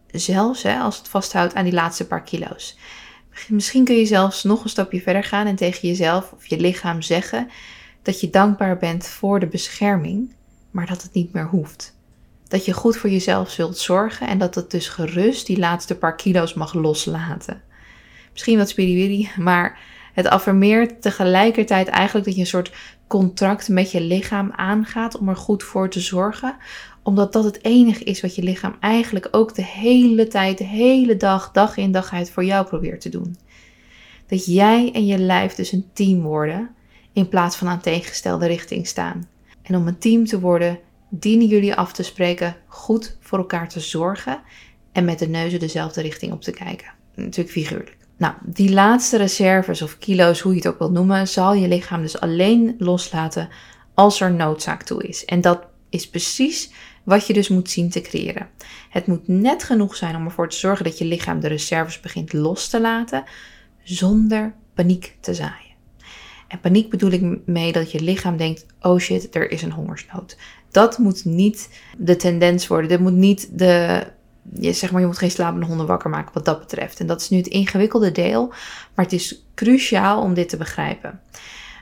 zelfs 0.06 0.62
hè, 0.62 0.78
als 0.78 0.98
het 0.98 1.08
vasthoudt 1.08 1.54
aan 1.54 1.64
die 1.64 1.72
laatste 1.72 2.06
paar 2.06 2.22
kilo's. 2.22 2.78
Misschien 3.48 3.84
kun 3.84 3.96
je 3.96 4.06
zelfs 4.06 4.42
nog 4.42 4.62
een 4.62 4.70
stapje 4.70 5.00
verder 5.00 5.24
gaan 5.24 5.46
en 5.46 5.56
tegen 5.56 5.88
jezelf 5.88 6.32
of 6.32 6.46
je 6.46 6.60
lichaam 6.60 7.02
zeggen 7.02 7.48
dat 8.02 8.20
je 8.20 8.30
dankbaar 8.30 8.76
bent 8.76 9.06
voor 9.06 9.40
de 9.40 9.46
bescherming, 9.46 10.34
maar 10.70 10.86
dat 10.86 11.02
het 11.02 11.12
niet 11.12 11.32
meer 11.32 11.46
hoeft. 11.46 11.96
Dat 12.48 12.64
je 12.64 12.72
goed 12.72 12.96
voor 12.96 13.10
jezelf 13.10 13.50
zult 13.50 13.78
zorgen 13.78 14.28
en 14.28 14.38
dat 14.38 14.54
het 14.54 14.70
dus 14.70 14.88
gerust 14.88 15.46
die 15.46 15.58
laatste 15.58 15.94
paar 15.94 16.16
kilo's 16.16 16.54
mag 16.54 16.74
loslaten 16.74 17.62
misschien 18.32 18.58
wat 18.58 18.68
spiriwiri, 18.68 19.30
maar 19.36 19.78
het 20.12 20.26
affirmeert 20.28 21.02
tegelijkertijd 21.02 21.88
eigenlijk 21.88 22.26
dat 22.26 22.34
je 22.34 22.40
een 22.40 22.46
soort 22.46 22.72
contract 23.10 23.68
met 23.68 23.90
je 23.90 24.00
lichaam 24.00 24.50
aangaat 24.56 25.18
om 25.18 25.28
er 25.28 25.36
goed 25.36 25.62
voor 25.62 25.88
te 25.90 26.00
zorgen. 26.00 26.56
Omdat 27.02 27.32
dat 27.32 27.44
het 27.44 27.64
enige 27.64 28.04
is 28.04 28.20
wat 28.20 28.34
je 28.34 28.42
lichaam 28.42 28.76
eigenlijk 28.80 29.28
ook 29.30 29.54
de 29.54 29.64
hele 29.64 30.26
tijd, 30.26 30.58
de 30.58 30.64
hele 30.64 31.16
dag, 31.16 31.50
dag 31.50 31.76
in 31.76 31.92
dag 31.92 32.12
uit 32.12 32.30
voor 32.30 32.44
jou 32.44 32.66
probeert 32.66 33.00
te 33.00 33.08
doen. 33.08 33.36
Dat 34.26 34.46
jij 34.46 34.92
en 34.92 35.06
je 35.06 35.18
lijf 35.18 35.54
dus 35.54 35.72
een 35.72 35.90
team 35.92 36.22
worden 36.22 36.70
in 37.12 37.28
plaats 37.28 37.56
van 37.56 37.68
aan 37.68 37.80
tegengestelde 37.80 38.46
richting 38.46 38.86
staan. 38.86 39.28
En 39.62 39.76
om 39.76 39.86
een 39.86 39.98
team 39.98 40.24
te 40.24 40.40
worden, 40.40 40.78
dienen 41.08 41.46
jullie 41.46 41.74
af 41.74 41.92
te 41.92 42.02
spreken 42.02 42.56
goed 42.66 43.16
voor 43.20 43.38
elkaar 43.38 43.68
te 43.68 43.80
zorgen 43.80 44.40
en 44.92 45.04
met 45.04 45.18
de 45.18 45.28
neuzen 45.28 45.60
dezelfde 45.60 46.00
richting 46.00 46.32
op 46.32 46.42
te 46.42 46.52
kijken. 46.52 46.92
Natuurlijk 47.14 47.50
figuurlijk. 47.50 47.99
Nou, 48.20 48.34
die 48.44 48.72
laatste 48.72 49.16
reserves 49.16 49.82
of 49.82 49.98
kilo's, 49.98 50.40
hoe 50.40 50.52
je 50.52 50.58
het 50.58 50.66
ook 50.66 50.78
wilt 50.78 50.92
noemen, 50.92 51.28
zal 51.28 51.54
je 51.54 51.68
lichaam 51.68 52.02
dus 52.02 52.20
alleen 52.20 52.74
loslaten 52.78 53.48
als 53.94 54.20
er 54.20 54.32
noodzaak 54.32 54.82
toe 54.82 55.08
is. 55.08 55.24
En 55.24 55.40
dat 55.40 55.66
is 55.88 56.08
precies 56.08 56.70
wat 57.04 57.26
je 57.26 57.32
dus 57.32 57.48
moet 57.48 57.70
zien 57.70 57.90
te 57.90 58.00
creëren. 58.00 58.48
Het 58.90 59.06
moet 59.06 59.28
net 59.28 59.64
genoeg 59.64 59.96
zijn 59.96 60.16
om 60.16 60.24
ervoor 60.24 60.48
te 60.48 60.56
zorgen 60.56 60.84
dat 60.84 60.98
je 60.98 61.04
lichaam 61.04 61.40
de 61.40 61.48
reserves 61.48 62.00
begint 62.00 62.32
los 62.32 62.68
te 62.68 62.80
laten, 62.80 63.24
zonder 63.82 64.54
paniek 64.74 65.16
te 65.20 65.34
zaaien. 65.34 65.74
En 66.48 66.60
paniek 66.60 66.90
bedoel 66.90 67.10
ik 67.10 67.46
mee 67.46 67.72
dat 67.72 67.92
je 67.92 68.00
lichaam 68.00 68.36
denkt: 68.36 68.66
oh 68.80 68.98
shit, 68.98 69.34
er 69.34 69.50
is 69.50 69.62
een 69.62 69.72
hongersnood. 69.72 70.36
Dat 70.70 70.98
moet 70.98 71.24
niet 71.24 71.80
de 71.98 72.16
tendens 72.16 72.66
worden. 72.66 72.88
Dit 72.88 73.00
moet 73.00 73.12
niet 73.12 73.58
de 73.58 74.06
je, 74.52 74.72
zeg 74.72 74.90
maar, 74.90 75.00
je 75.00 75.06
moet 75.06 75.18
geen 75.18 75.30
slapende 75.30 75.66
honden 75.66 75.86
wakker 75.86 76.10
maken 76.10 76.34
wat 76.34 76.44
dat 76.44 76.58
betreft. 76.58 77.00
En 77.00 77.06
dat 77.06 77.20
is 77.20 77.28
nu 77.28 77.38
het 77.38 77.46
ingewikkelde 77.46 78.12
deel, 78.12 78.48
maar 78.94 79.04
het 79.04 79.12
is 79.12 79.46
cruciaal 79.54 80.22
om 80.22 80.34
dit 80.34 80.48
te 80.48 80.56
begrijpen. 80.56 81.20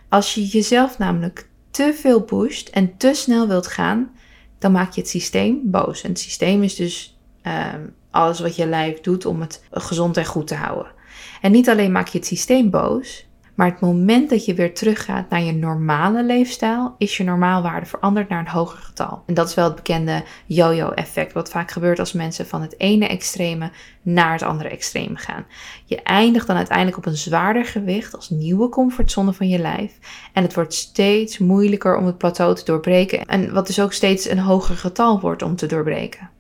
Als 0.09 0.35
je 0.35 0.47
jezelf 0.47 0.99
namelijk 0.99 1.49
te 1.71 1.95
veel 1.95 2.23
pusht 2.23 2.69
en 2.69 2.97
te 2.97 3.15
snel 3.15 3.49
wilt 3.49 3.67
gaan, 3.67 4.11
dan 4.59 4.73
maak 4.73 4.93
je 4.93 5.01
het 5.01 5.11
systeem 5.11 5.61
boos. 5.65 6.03
En 6.03 6.09
het 6.09 6.21
systeem 6.21 6.63
is 6.63 6.75
dus 6.75 7.19
ehm, 7.43 7.87
alles 8.11 8.41
wat 8.41 8.57
je 8.57 8.67
lijf 8.67 9.01
doet 9.01 9.27
om 9.27 9.41
het 9.41 9.65
gezond 9.71 10.17
en 10.17 10.27
goed 10.27 10.47
te 10.47 10.55
houden. 10.55 10.93
En 11.41 11.53
niet 11.53 11.69
alleen 11.69 11.93
maak 11.93 12.09
je 12.09 12.19
het 12.19 12.27
systeem 12.27 12.71
boos, 12.71 13.28
maar 13.59 13.71
het 13.71 13.81
moment 13.81 14.31
dat 14.31 14.45
je 14.45 14.55
weer 14.55 14.75
teruggaat 14.75 15.31
naar 15.31 15.43
je 15.43 15.53
normale 15.53 16.25
leefstijl, 16.25 16.95
is 16.99 17.17
je 17.17 17.25
normaalwaarde 17.25 17.87
veranderd 17.87 18.29
naar 18.29 18.39
een 18.39 18.49
hoger 18.49 18.79
getal. 18.79 19.23
En 19.27 19.35
dat 19.35 19.49
is 19.49 19.55
wel 19.55 19.65
het 19.65 19.75
bekende 19.75 20.25
yo-yo-effect, 20.47 21.33
wat 21.33 21.51
vaak 21.51 21.71
gebeurt 21.71 21.99
als 21.99 22.13
mensen 22.13 22.47
van 22.47 22.63
het 22.63 22.81
ene 22.81 23.07
extreme 23.07 23.71
naar 24.03 24.33
het 24.33 24.43
andere 24.43 24.69
extreme 24.69 25.17
gaan. 25.17 25.47
Je 25.85 26.03
eindigt 26.03 26.47
dan 26.47 26.57
uiteindelijk 26.57 26.97
op 26.97 27.07
een 27.07 27.17
zwaarder 27.17 27.65
gewicht 27.65 28.15
als 28.15 28.31
nieuwe 28.31 28.69
comfortzone 28.69 29.33
van 29.33 29.49
je 29.49 29.59
lijf. 29.59 29.99
En 30.33 30.43
het 30.43 30.55
wordt 30.55 30.75
steeds 30.75 31.39
moeilijker 31.39 31.97
om 31.97 32.07
het 32.07 32.19
plateau 32.19 32.55
te 32.55 32.65
doorbreken. 32.65 33.25
En 33.25 33.53
wat 33.53 33.67
dus 33.67 33.81
ook 33.81 33.93
steeds 33.93 34.29
een 34.29 34.39
hoger 34.39 34.77
getal 34.77 35.21
wordt 35.21 35.43
om 35.43 35.57
te 35.57 35.67
doorbreken. 35.67 36.31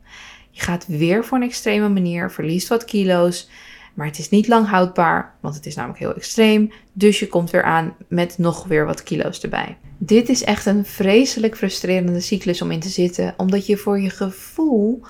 Je 0.51 0.61
gaat 0.61 0.87
weer 0.87 1.25
voor 1.25 1.39
een 1.39 1.45
extreme 1.45 1.89
manier, 1.89 2.31
verliest 2.31 2.69
wat 2.69 2.85
kilo's. 2.85 3.49
Maar 3.99 4.07
het 4.07 4.19
is 4.19 4.29
niet 4.29 4.49
lang 4.49 4.69
houdbaar, 4.69 5.35
want 5.41 5.55
het 5.55 5.67
is 5.67 5.75
namelijk 5.75 5.99
heel 5.99 6.15
extreem. 6.15 6.73
Dus 6.93 7.19
je 7.19 7.29
komt 7.29 7.51
weer 7.51 7.63
aan 7.63 7.95
met 8.09 8.39
nog 8.39 8.65
weer 8.65 8.87
wat 8.87 9.03
kilo's 9.03 9.41
erbij. 9.41 9.77
Dit 9.99 10.29
is 10.29 10.45
echt 10.45 10.67
een 10.67 10.85
vreselijk 10.85 11.57
frustrerende 11.57 12.21
cyclus 12.21 12.63
om 12.63 12.71
in 12.71 12.81
te 12.81 12.89
zitten, 12.89 13.35
omdat 13.37 13.67
je 13.67 13.77
voor 13.77 14.01
je 14.01 14.11
gevoel 14.11 15.03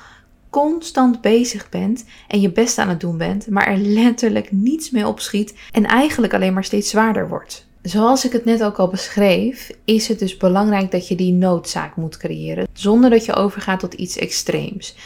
constant 0.51 1.21
bezig 1.21 1.69
bent 1.69 2.05
en 2.29 2.41
je 2.41 2.53
best 2.53 2.79
aan 2.79 2.89
het 2.89 3.01
doen 3.01 3.19
bent, 3.19 3.49
maar 3.49 3.67
er 3.67 3.77
letterlijk 3.77 4.53
niets 4.53 4.91
mee 4.91 5.07
opschiet 5.07 5.55
en 5.73 5.85
eigenlijk 5.85 6.35
alleen 6.35 6.53
maar 6.53 6.65
steeds 6.65 6.91
zwaarder 6.91 7.29
wordt. 7.29 7.67
Zoals 7.83 8.25
ik 8.25 8.33
het 8.33 8.45
net 8.45 8.65
ook 8.65 8.79
al 8.79 8.89
beschreef, 8.89 9.71
is 9.85 10.09
het 10.09 10.19
dus 10.19 10.37
belangrijk 10.37 10.91
dat 10.91 11.09
je 11.09 11.15
die 11.15 11.33
noodzaak 11.33 11.97
moet 11.97 12.17
creëren, 12.17 12.69
zonder 12.73 13.11
dat 13.11 13.25
je 13.25 13.35
overgaat 13.35 13.81
tot 13.81 13.95
iets 13.95 14.17
extreems. 14.17 14.97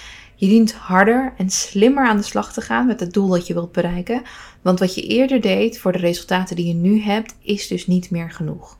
Je 0.42 0.48
dient 0.48 0.72
harder 0.72 1.34
en 1.36 1.50
slimmer 1.50 2.06
aan 2.06 2.16
de 2.16 2.22
slag 2.22 2.52
te 2.52 2.60
gaan 2.60 2.86
met 2.86 3.00
het 3.00 3.12
doel 3.12 3.28
dat 3.28 3.46
je 3.46 3.54
wilt 3.54 3.72
bereiken. 3.72 4.22
Want 4.62 4.78
wat 4.78 4.94
je 4.94 5.02
eerder 5.02 5.40
deed 5.40 5.78
voor 5.78 5.92
de 5.92 5.98
resultaten 5.98 6.56
die 6.56 6.66
je 6.66 6.74
nu 6.74 7.00
hebt, 7.00 7.34
is 7.42 7.66
dus 7.66 7.86
niet 7.86 8.10
meer 8.10 8.30
genoeg. 8.30 8.78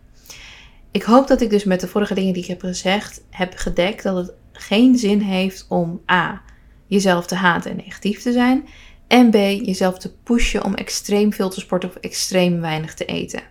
Ik 0.90 1.02
hoop 1.02 1.28
dat 1.28 1.40
ik 1.40 1.50
dus 1.50 1.64
met 1.64 1.80
de 1.80 1.88
vorige 1.88 2.14
dingen 2.14 2.32
die 2.32 2.42
ik 2.42 2.48
heb 2.48 2.60
gezegd 2.60 3.22
heb 3.30 3.52
gedekt 3.56 4.02
dat 4.02 4.16
het 4.16 4.32
geen 4.52 4.98
zin 4.98 5.20
heeft 5.20 5.66
om 5.68 6.00
A. 6.10 6.42
jezelf 6.86 7.26
te 7.26 7.34
haten 7.34 7.70
en 7.70 7.76
negatief 7.76 8.22
te 8.22 8.32
zijn. 8.32 8.68
En 9.06 9.30
B. 9.30 9.34
jezelf 9.64 9.98
te 9.98 10.12
pushen 10.22 10.64
om 10.64 10.74
extreem 10.74 11.32
veel 11.32 11.50
te 11.50 11.60
sporten 11.60 11.88
of 11.88 11.96
extreem 11.96 12.60
weinig 12.60 12.94
te 12.94 13.04
eten. 13.04 13.42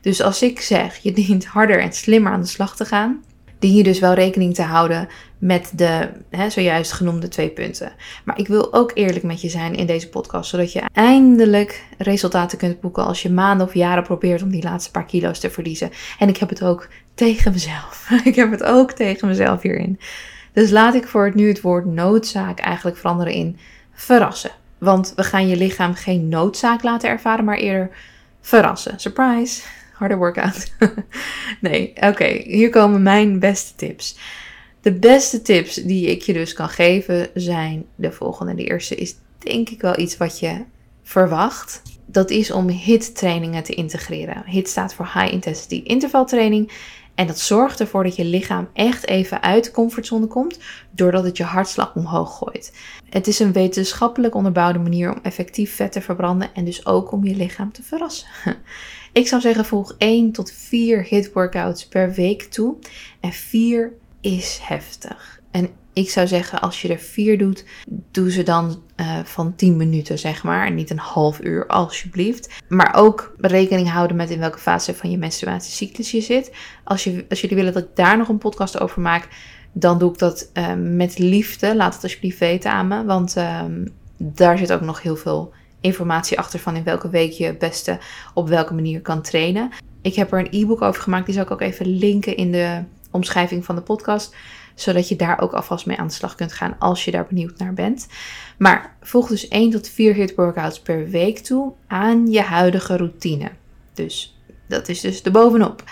Dus 0.00 0.22
als 0.22 0.42
ik 0.42 0.60
zeg 0.60 0.96
je 0.96 1.12
dient 1.12 1.44
harder 1.44 1.80
en 1.80 1.92
slimmer 1.92 2.32
aan 2.32 2.40
de 2.40 2.46
slag 2.46 2.76
te 2.76 2.84
gaan, 2.84 3.24
dien 3.64 3.74
je 3.74 3.82
dus 3.82 3.98
wel 3.98 4.14
rekening 4.14 4.54
te 4.54 4.62
houden 4.62 5.08
met 5.38 5.72
de 5.74 6.08
hè, 6.30 6.50
zojuist 6.50 6.92
genoemde 6.92 7.28
twee 7.28 7.48
punten. 7.48 7.92
Maar 8.24 8.38
ik 8.38 8.46
wil 8.46 8.72
ook 8.72 8.90
eerlijk 8.94 9.24
met 9.24 9.40
je 9.40 9.48
zijn 9.48 9.74
in 9.74 9.86
deze 9.86 10.08
podcast, 10.08 10.50
zodat 10.50 10.72
je 10.72 10.82
eindelijk 10.92 11.84
resultaten 11.98 12.58
kunt 12.58 12.80
boeken 12.80 13.04
als 13.04 13.22
je 13.22 13.30
maanden 13.30 13.66
of 13.66 13.74
jaren 13.74 14.02
probeert 14.02 14.42
om 14.42 14.50
die 14.50 14.62
laatste 14.62 14.90
paar 14.90 15.04
kilo's 15.04 15.38
te 15.38 15.50
verliezen. 15.50 15.90
En 16.18 16.28
ik 16.28 16.36
heb 16.36 16.48
het 16.48 16.62
ook 16.62 16.88
tegen 17.14 17.52
mezelf. 17.52 18.10
ik 18.24 18.34
heb 18.34 18.50
het 18.50 18.62
ook 18.62 18.92
tegen 18.92 19.28
mezelf 19.28 19.62
hierin. 19.62 20.00
Dus 20.52 20.70
laat 20.70 20.94
ik 20.94 21.06
voor 21.06 21.24
het 21.24 21.34
nu 21.34 21.48
het 21.48 21.60
woord 21.60 21.84
noodzaak 21.84 22.58
eigenlijk 22.58 22.96
veranderen 22.96 23.32
in 23.32 23.58
verrassen. 23.92 24.50
Want 24.78 25.12
we 25.16 25.22
gaan 25.22 25.48
je 25.48 25.56
lichaam 25.56 25.94
geen 25.94 26.28
noodzaak 26.28 26.82
laten 26.82 27.08
ervaren, 27.08 27.44
maar 27.44 27.58
eerder 27.58 27.90
verrassen. 28.40 29.00
Surprise! 29.00 29.62
Harde 29.94 30.16
workout. 30.16 30.72
nee, 31.60 31.92
oké, 32.00 32.26
hier 32.44 32.70
komen 32.70 33.02
mijn 33.02 33.38
beste 33.38 33.74
tips. 33.74 34.18
De 34.80 34.92
beste 34.92 35.42
tips 35.42 35.74
die 35.74 36.10
ik 36.10 36.22
je 36.22 36.32
dus 36.32 36.52
kan 36.52 36.68
geven 36.68 37.28
zijn 37.34 37.84
de 37.94 38.12
volgende. 38.12 38.54
De 38.54 38.64
eerste 38.64 38.94
is 38.94 39.14
denk 39.38 39.68
ik 39.68 39.80
wel 39.80 39.98
iets 39.98 40.16
wat 40.16 40.38
je 40.38 40.64
verwacht. 41.02 41.82
Dat 42.06 42.30
is 42.30 42.50
om 42.50 42.68
HIT 42.68 43.16
trainingen 43.16 43.62
te 43.62 43.74
integreren. 43.74 44.42
HIT 44.46 44.68
staat 44.68 44.94
voor 44.94 45.10
High 45.14 45.32
Intensity 45.32 45.80
Interval 45.84 46.24
Training. 46.24 46.72
En 47.14 47.26
dat 47.26 47.38
zorgt 47.38 47.80
ervoor 47.80 48.02
dat 48.02 48.16
je 48.16 48.24
lichaam 48.24 48.68
echt 48.72 49.06
even 49.06 49.42
uit 49.42 49.64
de 49.64 49.70
comfortzone 49.70 50.26
komt, 50.26 50.58
doordat 50.90 51.24
het 51.24 51.36
je 51.36 51.44
hartslag 51.44 51.94
omhoog 51.94 52.38
gooit. 52.38 52.72
Het 53.08 53.26
is 53.26 53.38
een 53.38 53.52
wetenschappelijk 53.52 54.34
onderbouwde 54.34 54.78
manier 54.78 55.12
om 55.12 55.18
effectief 55.22 55.74
vet 55.74 55.92
te 55.92 56.00
verbranden 56.00 56.54
en 56.54 56.64
dus 56.64 56.86
ook 56.86 57.12
om 57.12 57.24
je 57.24 57.36
lichaam 57.36 57.72
te 57.72 57.82
verrassen. 57.82 58.28
Ik 59.14 59.28
zou 59.28 59.40
zeggen, 59.40 59.64
voeg 59.64 59.94
1 59.98 60.32
tot 60.32 60.52
4 60.52 61.06
hit 61.08 61.32
workouts 61.32 61.86
per 61.86 62.12
week 62.12 62.42
toe. 62.42 62.76
En 63.20 63.32
4 63.32 63.92
is 64.20 64.58
heftig. 64.62 65.40
En 65.50 65.68
ik 65.92 66.10
zou 66.10 66.26
zeggen, 66.26 66.60
als 66.60 66.82
je 66.82 66.88
er 66.88 66.98
4 66.98 67.38
doet, 67.38 67.64
doe 68.10 68.30
ze 68.30 68.42
dan 68.42 68.82
uh, 68.96 69.18
van 69.24 69.54
10 69.54 69.76
minuten, 69.76 70.18
zeg 70.18 70.42
maar. 70.42 70.66
En 70.66 70.74
niet 70.74 70.90
een 70.90 70.98
half 70.98 71.40
uur, 71.40 71.66
alsjeblieft. 71.66 72.62
Maar 72.68 72.94
ook 72.94 73.34
rekening 73.38 73.90
houden 73.90 74.16
met 74.16 74.30
in 74.30 74.38
welke 74.38 74.58
fase 74.58 74.94
van 74.94 75.10
je 75.10 75.18
menstruatiecyclus 75.18 76.10
je 76.10 76.20
zit. 76.20 76.52
Als, 76.84 77.04
je, 77.04 77.24
als 77.28 77.40
jullie 77.40 77.56
willen 77.56 77.72
dat 77.72 77.82
ik 77.82 77.96
daar 77.96 78.16
nog 78.16 78.28
een 78.28 78.38
podcast 78.38 78.80
over 78.80 79.00
maak, 79.00 79.28
dan 79.72 79.98
doe 79.98 80.12
ik 80.12 80.18
dat 80.18 80.50
uh, 80.54 80.72
met 80.76 81.18
liefde. 81.18 81.76
Laat 81.76 81.94
het 81.94 82.02
alsjeblieft 82.02 82.38
weten 82.38 82.70
aan 82.70 82.88
me. 82.88 83.04
Want 83.04 83.36
uh, 83.36 83.64
daar 84.16 84.58
zit 84.58 84.72
ook 84.72 84.80
nog 84.80 85.02
heel 85.02 85.16
veel 85.16 85.52
informatie 85.84 86.38
achter 86.38 86.58
van 86.58 86.76
in 86.76 86.84
welke 86.84 87.10
week 87.10 87.32
je 87.32 87.44
het 87.44 87.58
beste 87.58 87.98
op 88.34 88.48
welke 88.48 88.74
manier 88.74 89.00
kan 89.00 89.22
trainen. 89.22 89.70
Ik 90.02 90.14
heb 90.14 90.32
er 90.32 90.38
een 90.38 90.60
e-book 90.62 90.82
over 90.82 91.02
gemaakt, 91.02 91.24
die 91.24 91.34
zal 91.34 91.44
ik 91.44 91.50
ook 91.50 91.60
even 91.60 91.86
linken 91.86 92.36
in 92.36 92.52
de 92.52 92.82
omschrijving 93.10 93.64
van 93.64 93.74
de 93.74 93.80
podcast, 93.80 94.34
zodat 94.74 95.08
je 95.08 95.16
daar 95.16 95.40
ook 95.40 95.52
alvast 95.52 95.86
mee 95.86 95.96
aan 95.96 96.06
de 96.06 96.12
slag 96.12 96.34
kunt 96.34 96.52
gaan 96.52 96.76
als 96.78 97.04
je 97.04 97.10
daar 97.10 97.26
benieuwd 97.26 97.58
naar 97.58 97.74
bent. 97.74 98.06
Maar 98.58 98.96
voeg 99.00 99.28
dus 99.28 99.48
1 99.48 99.70
tot 99.70 99.88
4 99.88 100.14
hit 100.14 100.34
workouts 100.34 100.80
per 100.80 101.08
week 101.08 101.38
toe 101.38 101.72
aan 101.86 102.30
je 102.30 102.40
huidige 102.40 102.96
routine. 102.96 103.50
Dus 103.94 104.38
dat 104.68 104.88
is 104.88 105.00
dus 105.00 105.22
de 105.22 105.30
bovenop. 105.30 105.84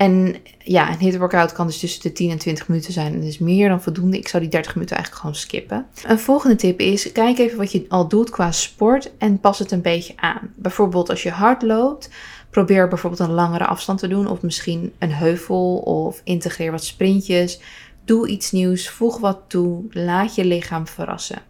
En 0.00 0.36
ja, 0.58 0.90
een 0.90 0.98
hit 0.98 1.18
workout 1.18 1.52
kan 1.52 1.66
dus 1.66 1.78
tussen 1.78 2.02
de 2.02 2.12
10 2.12 2.30
en 2.30 2.38
20 2.38 2.68
minuten 2.68 2.92
zijn. 2.92 3.12
En 3.12 3.18
dat 3.18 3.28
is 3.28 3.38
meer 3.38 3.68
dan 3.68 3.82
voldoende. 3.82 4.18
Ik 4.18 4.28
zou 4.28 4.42
die 4.42 4.52
30 4.52 4.74
minuten 4.74 4.96
eigenlijk 4.96 5.24
gewoon 5.24 5.40
skippen. 5.40 5.86
Een 6.06 6.18
volgende 6.18 6.56
tip 6.56 6.80
is: 6.80 7.12
kijk 7.12 7.38
even 7.38 7.58
wat 7.58 7.72
je 7.72 7.84
al 7.88 8.08
doet 8.08 8.30
qua 8.30 8.52
sport 8.52 9.16
en 9.18 9.40
pas 9.40 9.58
het 9.58 9.70
een 9.70 9.82
beetje 9.82 10.12
aan. 10.16 10.52
Bijvoorbeeld 10.56 11.10
als 11.10 11.22
je 11.22 11.30
hard 11.30 11.62
loopt, 11.62 12.10
probeer 12.50 12.88
bijvoorbeeld 12.88 13.22
een 13.22 13.34
langere 13.34 13.66
afstand 13.66 13.98
te 13.98 14.08
doen. 14.08 14.26
Of 14.26 14.42
misschien 14.42 14.92
een 14.98 15.12
heuvel 15.12 15.76
of 15.76 16.20
integreer 16.24 16.70
wat 16.70 16.84
sprintjes. 16.84 17.60
Doe 18.04 18.28
iets 18.28 18.50
nieuws, 18.50 18.88
voeg 18.88 19.18
wat 19.18 19.40
toe, 19.46 19.84
laat 19.90 20.34
je 20.34 20.44
lichaam 20.44 20.86
verrassen. 20.86 21.42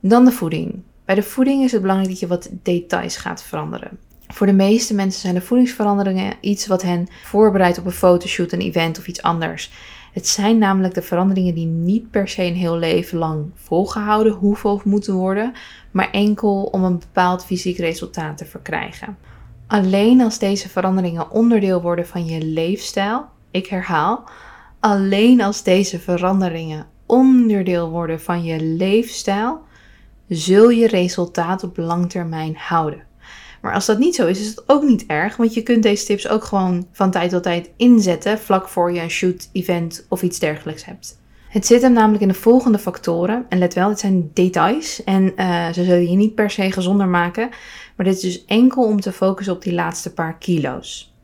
Dan 0.00 0.24
de 0.24 0.32
voeding. 0.32 0.82
Bij 1.04 1.14
de 1.14 1.22
voeding 1.22 1.64
is 1.64 1.72
het 1.72 1.80
belangrijk 1.80 2.10
dat 2.10 2.20
je 2.20 2.26
wat 2.26 2.48
details 2.62 3.16
gaat 3.16 3.42
veranderen. 3.42 3.98
Voor 4.32 4.46
de 4.46 4.52
meeste 4.52 4.94
mensen 4.94 5.20
zijn 5.20 5.34
de 5.34 5.40
voedingsveranderingen 5.40 6.34
iets 6.40 6.66
wat 6.66 6.82
hen 6.82 7.08
voorbereidt 7.22 7.78
op 7.78 7.84
een 7.84 7.92
fotoshoot, 7.92 8.52
een 8.52 8.60
event 8.60 8.98
of 8.98 9.06
iets 9.06 9.22
anders. 9.22 9.70
Het 10.12 10.26
zijn 10.26 10.58
namelijk 10.58 10.94
de 10.94 11.02
veranderingen 11.02 11.54
die 11.54 11.66
niet 11.66 12.10
per 12.10 12.28
se 12.28 12.42
een 12.42 12.54
heel 12.54 12.76
leven 12.76 13.18
lang 13.18 13.50
volgehouden 13.54 14.32
hoeven 14.32 14.70
of 14.70 14.84
moeten 14.84 15.14
worden, 15.14 15.52
maar 15.90 16.10
enkel 16.10 16.62
om 16.62 16.84
een 16.84 16.98
bepaald 16.98 17.44
fysiek 17.44 17.78
resultaat 17.78 18.38
te 18.38 18.44
verkrijgen. 18.44 19.16
Alleen 19.66 20.20
als 20.20 20.38
deze 20.38 20.68
veranderingen 20.68 21.30
onderdeel 21.30 21.82
worden 21.82 22.06
van 22.06 22.24
je 22.24 22.42
leefstijl, 22.42 23.24
ik 23.50 23.66
herhaal, 23.66 24.24
alleen 24.80 25.42
als 25.42 25.62
deze 25.62 25.98
veranderingen 25.98 26.86
onderdeel 27.06 27.90
worden 27.90 28.20
van 28.20 28.44
je 28.44 28.60
leefstijl, 28.60 29.60
zul 30.28 30.68
je 30.68 30.86
resultaat 30.86 31.64
op 31.64 31.76
lang 31.76 32.10
termijn 32.10 32.54
houden. 32.56 33.09
Maar 33.60 33.74
als 33.74 33.86
dat 33.86 33.98
niet 33.98 34.14
zo 34.14 34.26
is, 34.26 34.40
is 34.40 34.46
het 34.46 34.62
ook 34.66 34.82
niet 34.82 35.06
erg. 35.06 35.36
Want 35.36 35.54
je 35.54 35.62
kunt 35.62 35.82
deze 35.82 36.04
tips 36.04 36.28
ook 36.28 36.44
gewoon 36.44 36.86
van 36.92 37.10
tijd 37.10 37.30
tot 37.30 37.42
tijd 37.42 37.70
inzetten. 37.76 38.38
vlak 38.38 38.68
voor 38.68 38.92
je 38.92 39.00
een 39.00 39.10
shoot, 39.10 39.48
event 39.52 40.06
of 40.08 40.22
iets 40.22 40.38
dergelijks 40.38 40.84
hebt. 40.84 41.18
Het 41.48 41.66
zit 41.66 41.82
hem 41.82 41.92
namelijk 41.92 42.22
in 42.22 42.28
de 42.28 42.34
volgende 42.34 42.78
factoren. 42.78 43.46
En 43.48 43.58
let 43.58 43.74
wel, 43.74 43.88
dit 43.88 43.98
zijn 43.98 44.30
details. 44.34 45.04
En 45.04 45.32
uh, 45.36 45.66
ze 45.66 45.84
zullen 45.84 46.10
je 46.10 46.16
niet 46.16 46.34
per 46.34 46.50
se 46.50 46.72
gezonder 46.72 47.08
maken. 47.08 47.48
Maar 47.96 48.06
dit 48.06 48.14
is 48.14 48.20
dus 48.20 48.44
enkel 48.44 48.84
om 48.84 49.00
te 49.00 49.12
focussen 49.12 49.54
op 49.54 49.62
die 49.62 49.74
laatste 49.74 50.12
paar 50.12 50.38
kilo's. 50.38 51.14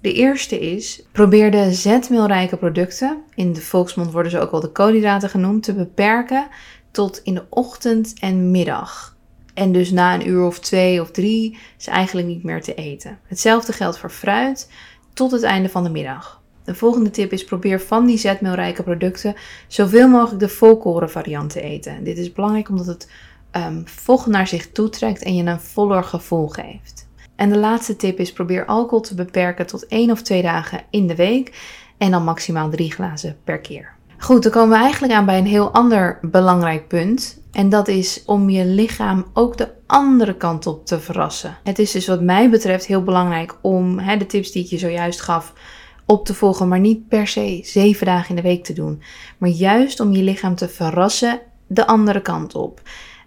De 0.00 0.12
eerste 0.12 0.58
is, 0.58 1.02
probeer 1.12 1.50
de 1.50 1.72
zetmeelrijke 1.72 2.56
producten, 2.56 3.22
in 3.34 3.52
de 3.52 3.60
volksmond 3.60 4.12
worden 4.12 4.30
ze 4.30 4.38
ook 4.38 4.50
wel 4.50 4.60
de 4.60 4.72
koolhydraten 4.72 5.28
genoemd, 5.28 5.62
te 5.62 5.74
beperken 5.74 6.48
tot 6.90 7.20
in 7.24 7.34
de 7.34 7.44
ochtend 7.48 8.14
en 8.20 8.50
middag. 8.50 9.16
En 9.58 9.72
dus 9.72 9.90
na 9.90 10.14
een 10.14 10.28
uur 10.28 10.44
of 10.44 10.60
twee 10.60 11.00
of 11.00 11.10
drie 11.10 11.58
is 11.78 11.86
eigenlijk 11.86 12.26
niet 12.26 12.42
meer 12.42 12.62
te 12.62 12.74
eten. 12.74 13.18
Hetzelfde 13.26 13.72
geldt 13.72 13.98
voor 13.98 14.10
fruit 14.10 14.70
tot 15.12 15.30
het 15.30 15.42
einde 15.42 15.68
van 15.68 15.84
de 15.84 15.90
middag. 15.90 16.42
De 16.64 16.74
volgende 16.74 17.10
tip 17.10 17.32
is 17.32 17.44
probeer 17.44 17.80
van 17.80 18.06
die 18.06 18.18
zetmeelrijke 18.18 18.82
producten 18.82 19.34
zoveel 19.66 20.08
mogelijk 20.08 20.40
de 20.40 20.48
volkoren 20.48 21.10
variant 21.10 21.50
te 21.50 21.60
eten. 21.60 22.04
Dit 22.04 22.18
is 22.18 22.32
belangrijk 22.32 22.68
omdat 22.68 22.86
het 22.86 23.10
um, 23.56 23.82
vocht 23.84 24.26
naar 24.26 24.46
zich 24.46 24.72
toetrekt 24.72 25.22
en 25.22 25.34
je 25.34 25.44
een 25.44 25.60
voller 25.60 26.04
gevoel 26.04 26.48
geeft. 26.48 27.08
En 27.36 27.50
de 27.50 27.58
laatste 27.58 27.96
tip 27.96 28.18
is 28.18 28.32
probeer 28.32 28.66
alcohol 28.66 29.00
te 29.00 29.14
beperken 29.14 29.66
tot 29.66 29.86
één 29.86 30.10
of 30.10 30.22
twee 30.22 30.42
dagen 30.42 30.82
in 30.90 31.06
de 31.06 31.16
week 31.16 31.58
en 31.96 32.10
dan 32.10 32.24
maximaal 32.24 32.70
drie 32.70 32.92
glazen 32.92 33.36
per 33.44 33.58
keer. 33.58 33.97
Goed, 34.20 34.42
dan 34.42 34.52
komen 34.52 34.76
we 34.76 34.82
eigenlijk 34.82 35.12
aan 35.12 35.24
bij 35.24 35.38
een 35.38 35.46
heel 35.46 35.70
ander 35.70 36.18
belangrijk 36.22 36.88
punt. 36.88 37.40
En 37.52 37.68
dat 37.68 37.88
is 37.88 38.22
om 38.26 38.50
je 38.50 38.64
lichaam 38.64 39.26
ook 39.32 39.56
de 39.56 39.68
andere 39.86 40.36
kant 40.36 40.66
op 40.66 40.86
te 40.86 41.00
verrassen. 41.00 41.56
Het 41.64 41.78
is 41.78 41.90
dus 41.90 42.06
wat 42.06 42.20
mij 42.20 42.50
betreft 42.50 42.86
heel 42.86 43.02
belangrijk 43.02 43.58
om 43.62 43.98
hè, 43.98 44.16
de 44.16 44.26
tips 44.26 44.52
die 44.52 44.64
ik 44.64 44.70
je 44.70 44.78
zojuist 44.78 45.20
gaf 45.20 45.52
op 46.06 46.24
te 46.24 46.34
volgen, 46.34 46.68
maar 46.68 46.80
niet 46.80 47.08
per 47.08 47.26
se 47.26 47.60
zeven 47.62 48.06
dagen 48.06 48.28
in 48.28 48.36
de 48.36 48.48
week 48.48 48.64
te 48.64 48.72
doen. 48.72 49.02
Maar 49.38 49.48
juist 49.48 50.00
om 50.00 50.12
je 50.12 50.22
lichaam 50.22 50.54
te 50.54 50.68
verrassen 50.68 51.40
de 51.66 51.86
andere 51.86 52.22
kant 52.22 52.54
op. 52.54 52.80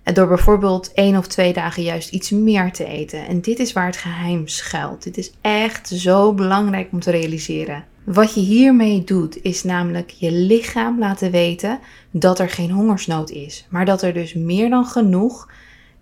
Door 0.04 0.28
bijvoorbeeld 0.28 0.92
één 0.94 1.18
of 1.18 1.28
twee 1.28 1.54
dagen 1.54 1.84
juist 1.84 2.12
iets 2.12 2.30
meer 2.30 2.72
te 2.72 2.86
eten. 2.86 3.28
En 3.28 3.42
dit 3.42 3.60
is 3.60 3.74
waar 3.74 3.86
het 3.86 3.98
geheim 3.98 4.48
schuilt. 4.48 5.04
Dit 5.04 5.18
is 5.18 5.32
echt 5.42 5.88
zo 5.88 6.34
belangrijk 6.34 6.92
om 6.92 7.00
te 7.00 7.12
realiseren. 7.12 7.86
Wat 8.04 8.34
je 8.34 8.40
hiermee 8.40 9.04
doet, 9.04 9.44
is 9.44 9.64
namelijk 9.64 10.10
je 10.10 10.32
lichaam 10.32 11.00
laten 11.00 11.32
weten 11.32 11.80
dat 12.12 12.40
er 12.40 12.50
geen 12.50 12.72
hongersnood 12.72 13.30
is, 13.30 13.68
maar 13.70 13.86
dat 13.86 14.02
er 14.02 14.14
dus 14.14 14.34
meer 14.34 14.70
dan 14.70 14.86
genoeg 14.86 15.50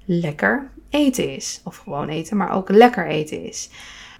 lekker 0.06 0.70
eten 0.89 1.36
is. 1.36 1.62
Of 1.63 1.77
gewoon 1.77 2.08
eten, 2.08 2.38
maar 2.38 2.51
ook 2.51 2.70
lekker 2.70 3.08
eten 3.08 3.44
is. 3.44 3.70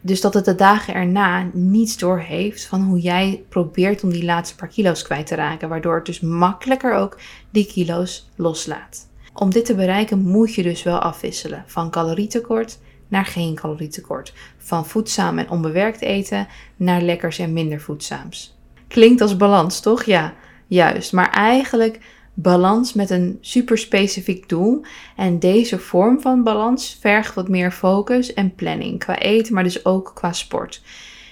Dus 0.02 0.22
dat 0.22 0.34
het 0.34 0.46
de 0.46 0.56
dagen 0.56 0.94
erna 0.94 1.50
niets 1.54 1.98
door 1.98 2.20
heeft 2.20 2.66
van 2.66 2.82
hoe 2.82 3.00
jij 3.00 3.44
probeert 3.50 4.04
om 4.04 4.10
die 4.10 4.26
laatste 4.26 4.56
paar 4.56 4.68
kilo's 4.68 5.02
kwijt 5.02 5.28
te 5.28 5.36
raken, 5.36 5.70
waardoor 5.70 5.96
het 5.96 6.06
dus 6.06 6.20
makkelijker 6.20 6.94
ook 6.94 7.18
die 7.50 7.66
kilo's 7.66 8.30
loslaat. 8.36 9.08
Om 9.34 9.50
dit 9.50 9.66
te 9.66 9.76
bereiken 9.76 10.20
moet 10.20 10.54
je 10.54 10.64
dus 10.64 10.84
wel 10.84 11.00
afwisselen 11.00 11.64
van 11.68 11.92
calorietekort 11.92 12.80
naar 13.10 13.26
geen 13.26 13.56
calorietekort. 13.56 14.34
Van 14.58 14.86
voedzaam 14.86 15.38
en 15.38 15.50
onbewerkt 15.50 16.02
eten 16.02 16.48
naar 16.76 17.02
lekkers 17.02 17.40
en 17.40 17.54
minder 17.54 17.82
voedzaams. 17.82 18.58
Klinkt 18.88 19.22
als 19.22 19.38
balans, 19.38 19.80
toch? 19.80 20.04
Ja, 20.04 20.34
juist. 20.68 21.14
Maar 21.14 21.32
eigenlijk 21.32 22.00
balans 22.34 22.94
met 22.94 23.10
een 23.10 23.38
super 23.42 23.78
specifiek 23.78 24.50
doel. 24.50 24.82
En 25.16 25.40
deze 25.40 25.80
vorm 25.80 26.22
van 26.22 26.44
balans 26.44 26.98
vergt 27.00 27.34
wat 27.34 27.50
meer 27.50 27.72
focus 27.72 28.34
en 28.34 28.56
planning 28.56 29.00
qua 29.00 29.20
eten, 29.20 29.54
maar 29.54 29.64
dus 29.64 29.86
ook 29.86 30.12
qua 30.16 30.34
sport. 30.34 30.82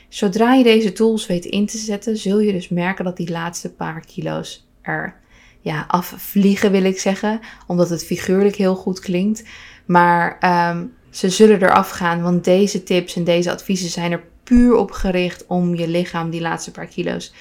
Zodra 0.10 0.54
je 0.54 0.64
deze 0.64 0.92
tools 0.92 1.28
weet 1.28 1.46
in 1.46 1.66
te 1.66 1.78
zetten, 1.78 2.18
zul 2.18 2.40
je 2.40 2.52
dus 2.52 2.70
merken 2.70 3.06
dat 3.06 3.18
die 3.18 3.32
laatste 3.32 3.74
paar 3.74 4.06
kilo's 4.06 4.68
er 4.82 5.16
ja, 5.62 5.86
afvliegen, 5.88 6.72
wil 6.72 6.84
ik 6.84 7.00
zeggen. 7.00 7.40
Omdat 7.68 7.90
het 7.90 8.06
figuurlijk 8.06 8.56
heel 8.56 8.76
goed 8.76 9.00
klinkt. 9.00 9.44
Maar 9.86 10.38
ehm, 10.40 10.86
ze 11.10 11.30
zullen 11.30 11.64
eraf 11.64 11.90
gaan, 11.90 12.22
want 12.22 12.44
deze 12.44 12.84
tips 12.84 13.16
en 13.16 13.24
deze 13.24 13.52
adviezen 13.52 13.90
zijn 13.90 14.12
er 14.12 14.24
puur 14.44 14.76
op 14.76 14.92
gericht 14.92 15.46
om 15.48 15.76
je 15.76 15.88
lichaam 15.88 16.30
die 16.30 16.42
laatste 16.42 16.72
paar 16.72 16.86
kilo's 16.86 17.34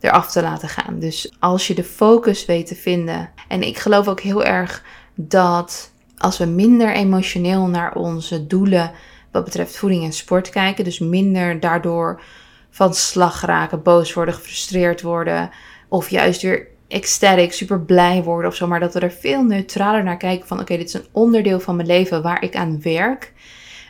eraf 0.00 0.30
te 0.30 0.42
laten 0.42 0.68
gaan. 0.68 0.98
Dus 0.98 1.32
als 1.38 1.66
je 1.66 1.74
de 1.74 1.84
focus 1.84 2.44
weet 2.44 2.66
te 2.66 2.74
vinden. 2.74 3.30
En 3.48 3.62
ik 3.62 3.78
geloof 3.78 4.08
ook 4.08 4.20
heel 4.20 4.44
erg 4.44 4.84
dat 5.14 5.92
als 6.18 6.38
we 6.38 6.44
minder 6.44 6.92
emotioneel 6.92 7.66
naar 7.66 7.94
onze 7.94 8.46
doelen 8.46 8.92
wat 9.30 9.44
betreft 9.44 9.76
voeding 9.76 10.04
en 10.04 10.12
sport 10.12 10.50
kijken, 10.50 10.84
dus 10.84 10.98
minder 10.98 11.60
daardoor 11.60 12.22
van 12.70 12.94
slag 12.94 13.44
raken, 13.44 13.82
boos 13.82 14.12
worden, 14.12 14.34
gefrustreerd 14.34 15.02
worden, 15.02 15.50
of 15.88 16.08
juist 16.08 16.42
weer 16.42 16.66
ecstatic, 16.90 17.52
super 17.52 17.80
blij 17.80 18.22
worden 18.22 18.50
of 18.50 18.56
zo, 18.56 18.66
maar 18.66 18.80
dat 18.80 18.94
we 18.94 19.00
er 19.00 19.12
veel 19.12 19.42
neutraler 19.42 20.02
naar 20.02 20.16
kijken 20.16 20.46
van 20.46 20.60
oké, 20.60 20.76
dit 20.76 20.86
is 20.86 20.94
een 20.94 21.06
onderdeel 21.12 21.60
van 21.60 21.76
mijn 21.76 21.88
leven 21.88 22.22
waar 22.22 22.42
ik 22.42 22.56
aan 22.56 22.82
werk, 22.82 23.32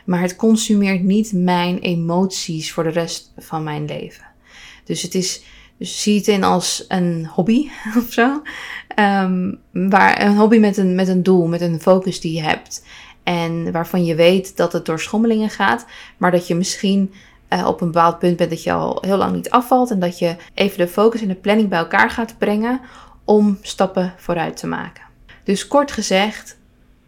maar 0.05 0.21
het 0.21 0.35
consumeert 0.35 1.03
niet 1.03 1.31
mijn 1.33 1.79
emoties 1.79 2.71
voor 2.71 2.83
de 2.83 2.89
rest 2.89 3.33
van 3.37 3.63
mijn 3.63 3.85
leven. 3.85 4.25
Dus 4.83 5.01
het 5.01 5.15
is, 5.15 5.43
dus 5.77 6.01
zie 6.01 6.17
het 6.17 6.27
in 6.27 6.43
als 6.43 6.85
een 6.87 7.25
hobby 7.25 7.69
of 7.99 8.11
zo, 8.13 8.41
um, 8.95 9.59
waar, 9.71 10.21
een 10.21 10.37
hobby 10.37 10.57
met 10.57 10.77
een, 10.77 10.95
met 10.95 11.07
een 11.07 11.23
doel, 11.23 11.47
met 11.47 11.61
een 11.61 11.81
focus 11.81 12.19
die 12.19 12.33
je 12.33 12.41
hebt 12.41 12.83
en 13.23 13.71
waarvan 13.71 14.05
je 14.05 14.15
weet 14.15 14.57
dat 14.57 14.73
het 14.73 14.85
door 14.85 14.99
schommelingen 14.99 15.49
gaat, 15.49 15.85
maar 16.17 16.31
dat 16.31 16.47
je 16.47 16.55
misschien 16.55 17.13
uh, 17.53 17.67
op 17.67 17.81
een 17.81 17.91
bepaald 17.91 18.19
punt 18.19 18.37
bent 18.37 18.49
dat 18.49 18.63
je 18.63 18.71
al 18.71 18.97
heel 19.01 19.17
lang 19.17 19.35
niet 19.35 19.49
afvalt 19.49 19.91
en 19.91 19.99
dat 19.99 20.19
je 20.19 20.35
even 20.53 20.77
de 20.77 20.87
focus 20.87 21.21
en 21.21 21.27
de 21.27 21.35
planning 21.35 21.69
bij 21.69 21.79
elkaar 21.79 22.09
gaat 22.09 22.37
brengen 22.37 22.81
om 23.25 23.57
stappen 23.61 24.13
vooruit 24.17 24.57
te 24.57 24.67
maken. 24.67 25.03
Dus 25.43 25.67
kort 25.67 25.91
gezegd, 25.91 26.57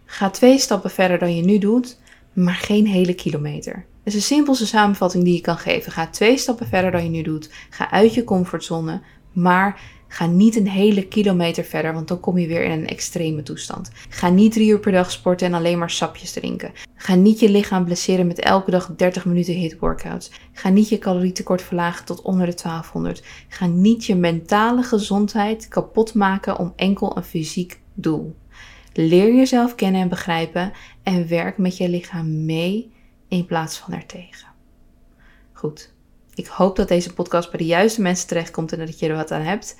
ga 0.05 0.29
twee 0.29 0.57
stappen 0.57 0.89
verder 0.89 1.19
dan 1.19 1.35
je 1.35 1.43
nu 1.43 1.57
doet, 1.57 1.99
maar 2.33 2.53
geen 2.53 2.87
hele 2.87 3.13
kilometer. 3.13 3.73
Dat 4.03 4.13
is 4.13 4.19
de 4.19 4.25
simpelste 4.35 4.65
samenvatting 4.65 5.23
die 5.23 5.33
je 5.33 5.41
kan 5.41 5.57
geven. 5.57 5.91
Ga 5.91 6.07
twee 6.07 6.37
stappen 6.37 6.67
verder 6.67 6.91
dan 6.91 7.03
je 7.03 7.09
nu 7.09 7.21
doet. 7.21 7.49
Ga 7.69 7.91
uit 7.91 8.13
je 8.13 8.23
comfortzone, 8.23 9.01
maar 9.31 9.81
Ga 10.13 10.25
niet 10.25 10.55
een 10.55 10.67
hele 10.67 11.07
kilometer 11.07 11.63
verder, 11.63 11.93
want 11.93 12.07
dan 12.07 12.19
kom 12.19 12.37
je 12.37 12.47
weer 12.47 12.63
in 12.63 12.71
een 12.71 12.87
extreme 12.87 13.43
toestand. 13.43 13.91
Ga 14.09 14.29
niet 14.29 14.51
drie 14.51 14.69
uur 14.69 14.79
per 14.79 14.91
dag 14.91 15.11
sporten 15.11 15.47
en 15.47 15.53
alleen 15.53 15.77
maar 15.77 15.89
sapjes 15.89 16.31
drinken. 16.31 16.71
Ga 16.95 17.15
niet 17.15 17.39
je 17.39 17.49
lichaam 17.49 17.85
blesseren 17.85 18.27
met 18.27 18.39
elke 18.39 18.71
dag 18.71 18.95
30 18.95 19.25
minuten 19.25 19.53
hit 19.53 19.79
workouts. 19.79 20.31
Ga 20.51 20.69
niet 20.69 20.89
je 20.89 20.97
calorietekort 20.97 21.61
verlagen 21.61 22.05
tot 22.05 22.21
onder 22.21 22.45
de 22.45 22.53
1200. 22.53 23.23
Ga 23.47 23.65
niet 23.65 24.05
je 24.05 24.15
mentale 24.15 24.83
gezondheid 24.83 25.67
kapot 25.67 26.13
maken 26.13 26.59
om 26.59 26.73
enkel 26.75 27.17
een 27.17 27.23
fysiek 27.23 27.79
doel. 27.93 28.35
Leer 28.93 29.35
jezelf 29.35 29.75
kennen 29.75 30.01
en 30.01 30.09
begrijpen 30.09 30.71
en 31.03 31.27
werk 31.27 31.57
met 31.57 31.77
je 31.77 31.89
lichaam 31.89 32.45
mee 32.45 32.91
in 33.27 33.45
plaats 33.45 33.77
van 33.77 33.93
ertegen. 33.93 34.47
Goed. 35.53 35.92
Ik 36.35 36.47
hoop 36.47 36.75
dat 36.75 36.87
deze 36.87 37.13
podcast 37.13 37.49
bij 37.51 37.59
de 37.59 37.65
juiste 37.65 38.01
mensen 38.01 38.27
terechtkomt 38.27 38.73
en 38.73 38.79
dat 38.79 38.99
je 38.99 39.07
er 39.07 39.15
wat 39.15 39.31
aan 39.31 39.41
hebt. 39.41 39.75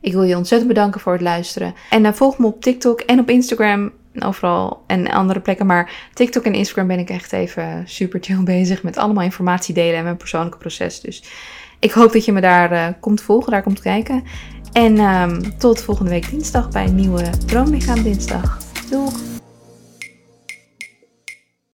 Ik 0.00 0.12
wil 0.12 0.22
je 0.22 0.36
ontzettend 0.36 0.72
bedanken 0.72 1.00
voor 1.00 1.12
het 1.12 1.22
luisteren. 1.22 1.74
En 1.90 2.04
uh, 2.04 2.12
volg 2.12 2.38
me 2.38 2.46
op 2.46 2.62
TikTok 2.62 3.00
en 3.00 3.18
op 3.18 3.30
Instagram. 3.30 3.92
Overal 4.18 4.82
en 4.86 5.10
andere 5.10 5.40
plekken. 5.40 5.66
Maar 5.66 6.08
TikTok 6.14 6.44
en 6.44 6.54
Instagram 6.54 6.86
ben 6.86 6.98
ik 6.98 7.10
echt 7.10 7.32
even 7.32 7.82
super 7.86 8.20
chill 8.22 8.42
bezig. 8.54 8.82
Met 8.82 8.96
allemaal 8.96 9.24
informatie 9.24 9.74
delen 9.74 9.96
en 9.96 10.04
mijn 10.04 10.16
persoonlijke 10.16 10.58
proces. 10.58 11.00
Dus 11.00 11.22
ik 11.78 11.90
hoop 11.90 12.12
dat 12.12 12.24
je 12.24 12.32
me 12.32 12.40
daar 12.40 12.72
uh, 12.72 12.86
komt 13.00 13.22
volgen, 13.22 13.52
daar 13.52 13.62
komt 13.62 13.80
kijken. 13.80 14.22
En 14.72 14.98
um, 14.98 15.58
tot 15.58 15.82
volgende 15.82 16.10
week 16.10 16.30
dinsdag 16.30 16.68
bij 16.68 16.84
een 16.84 16.94
nieuwe 16.94 17.30
Droomlichaam 17.46 18.02
Dinsdag. 18.02 18.58
Doeg! 18.90 19.40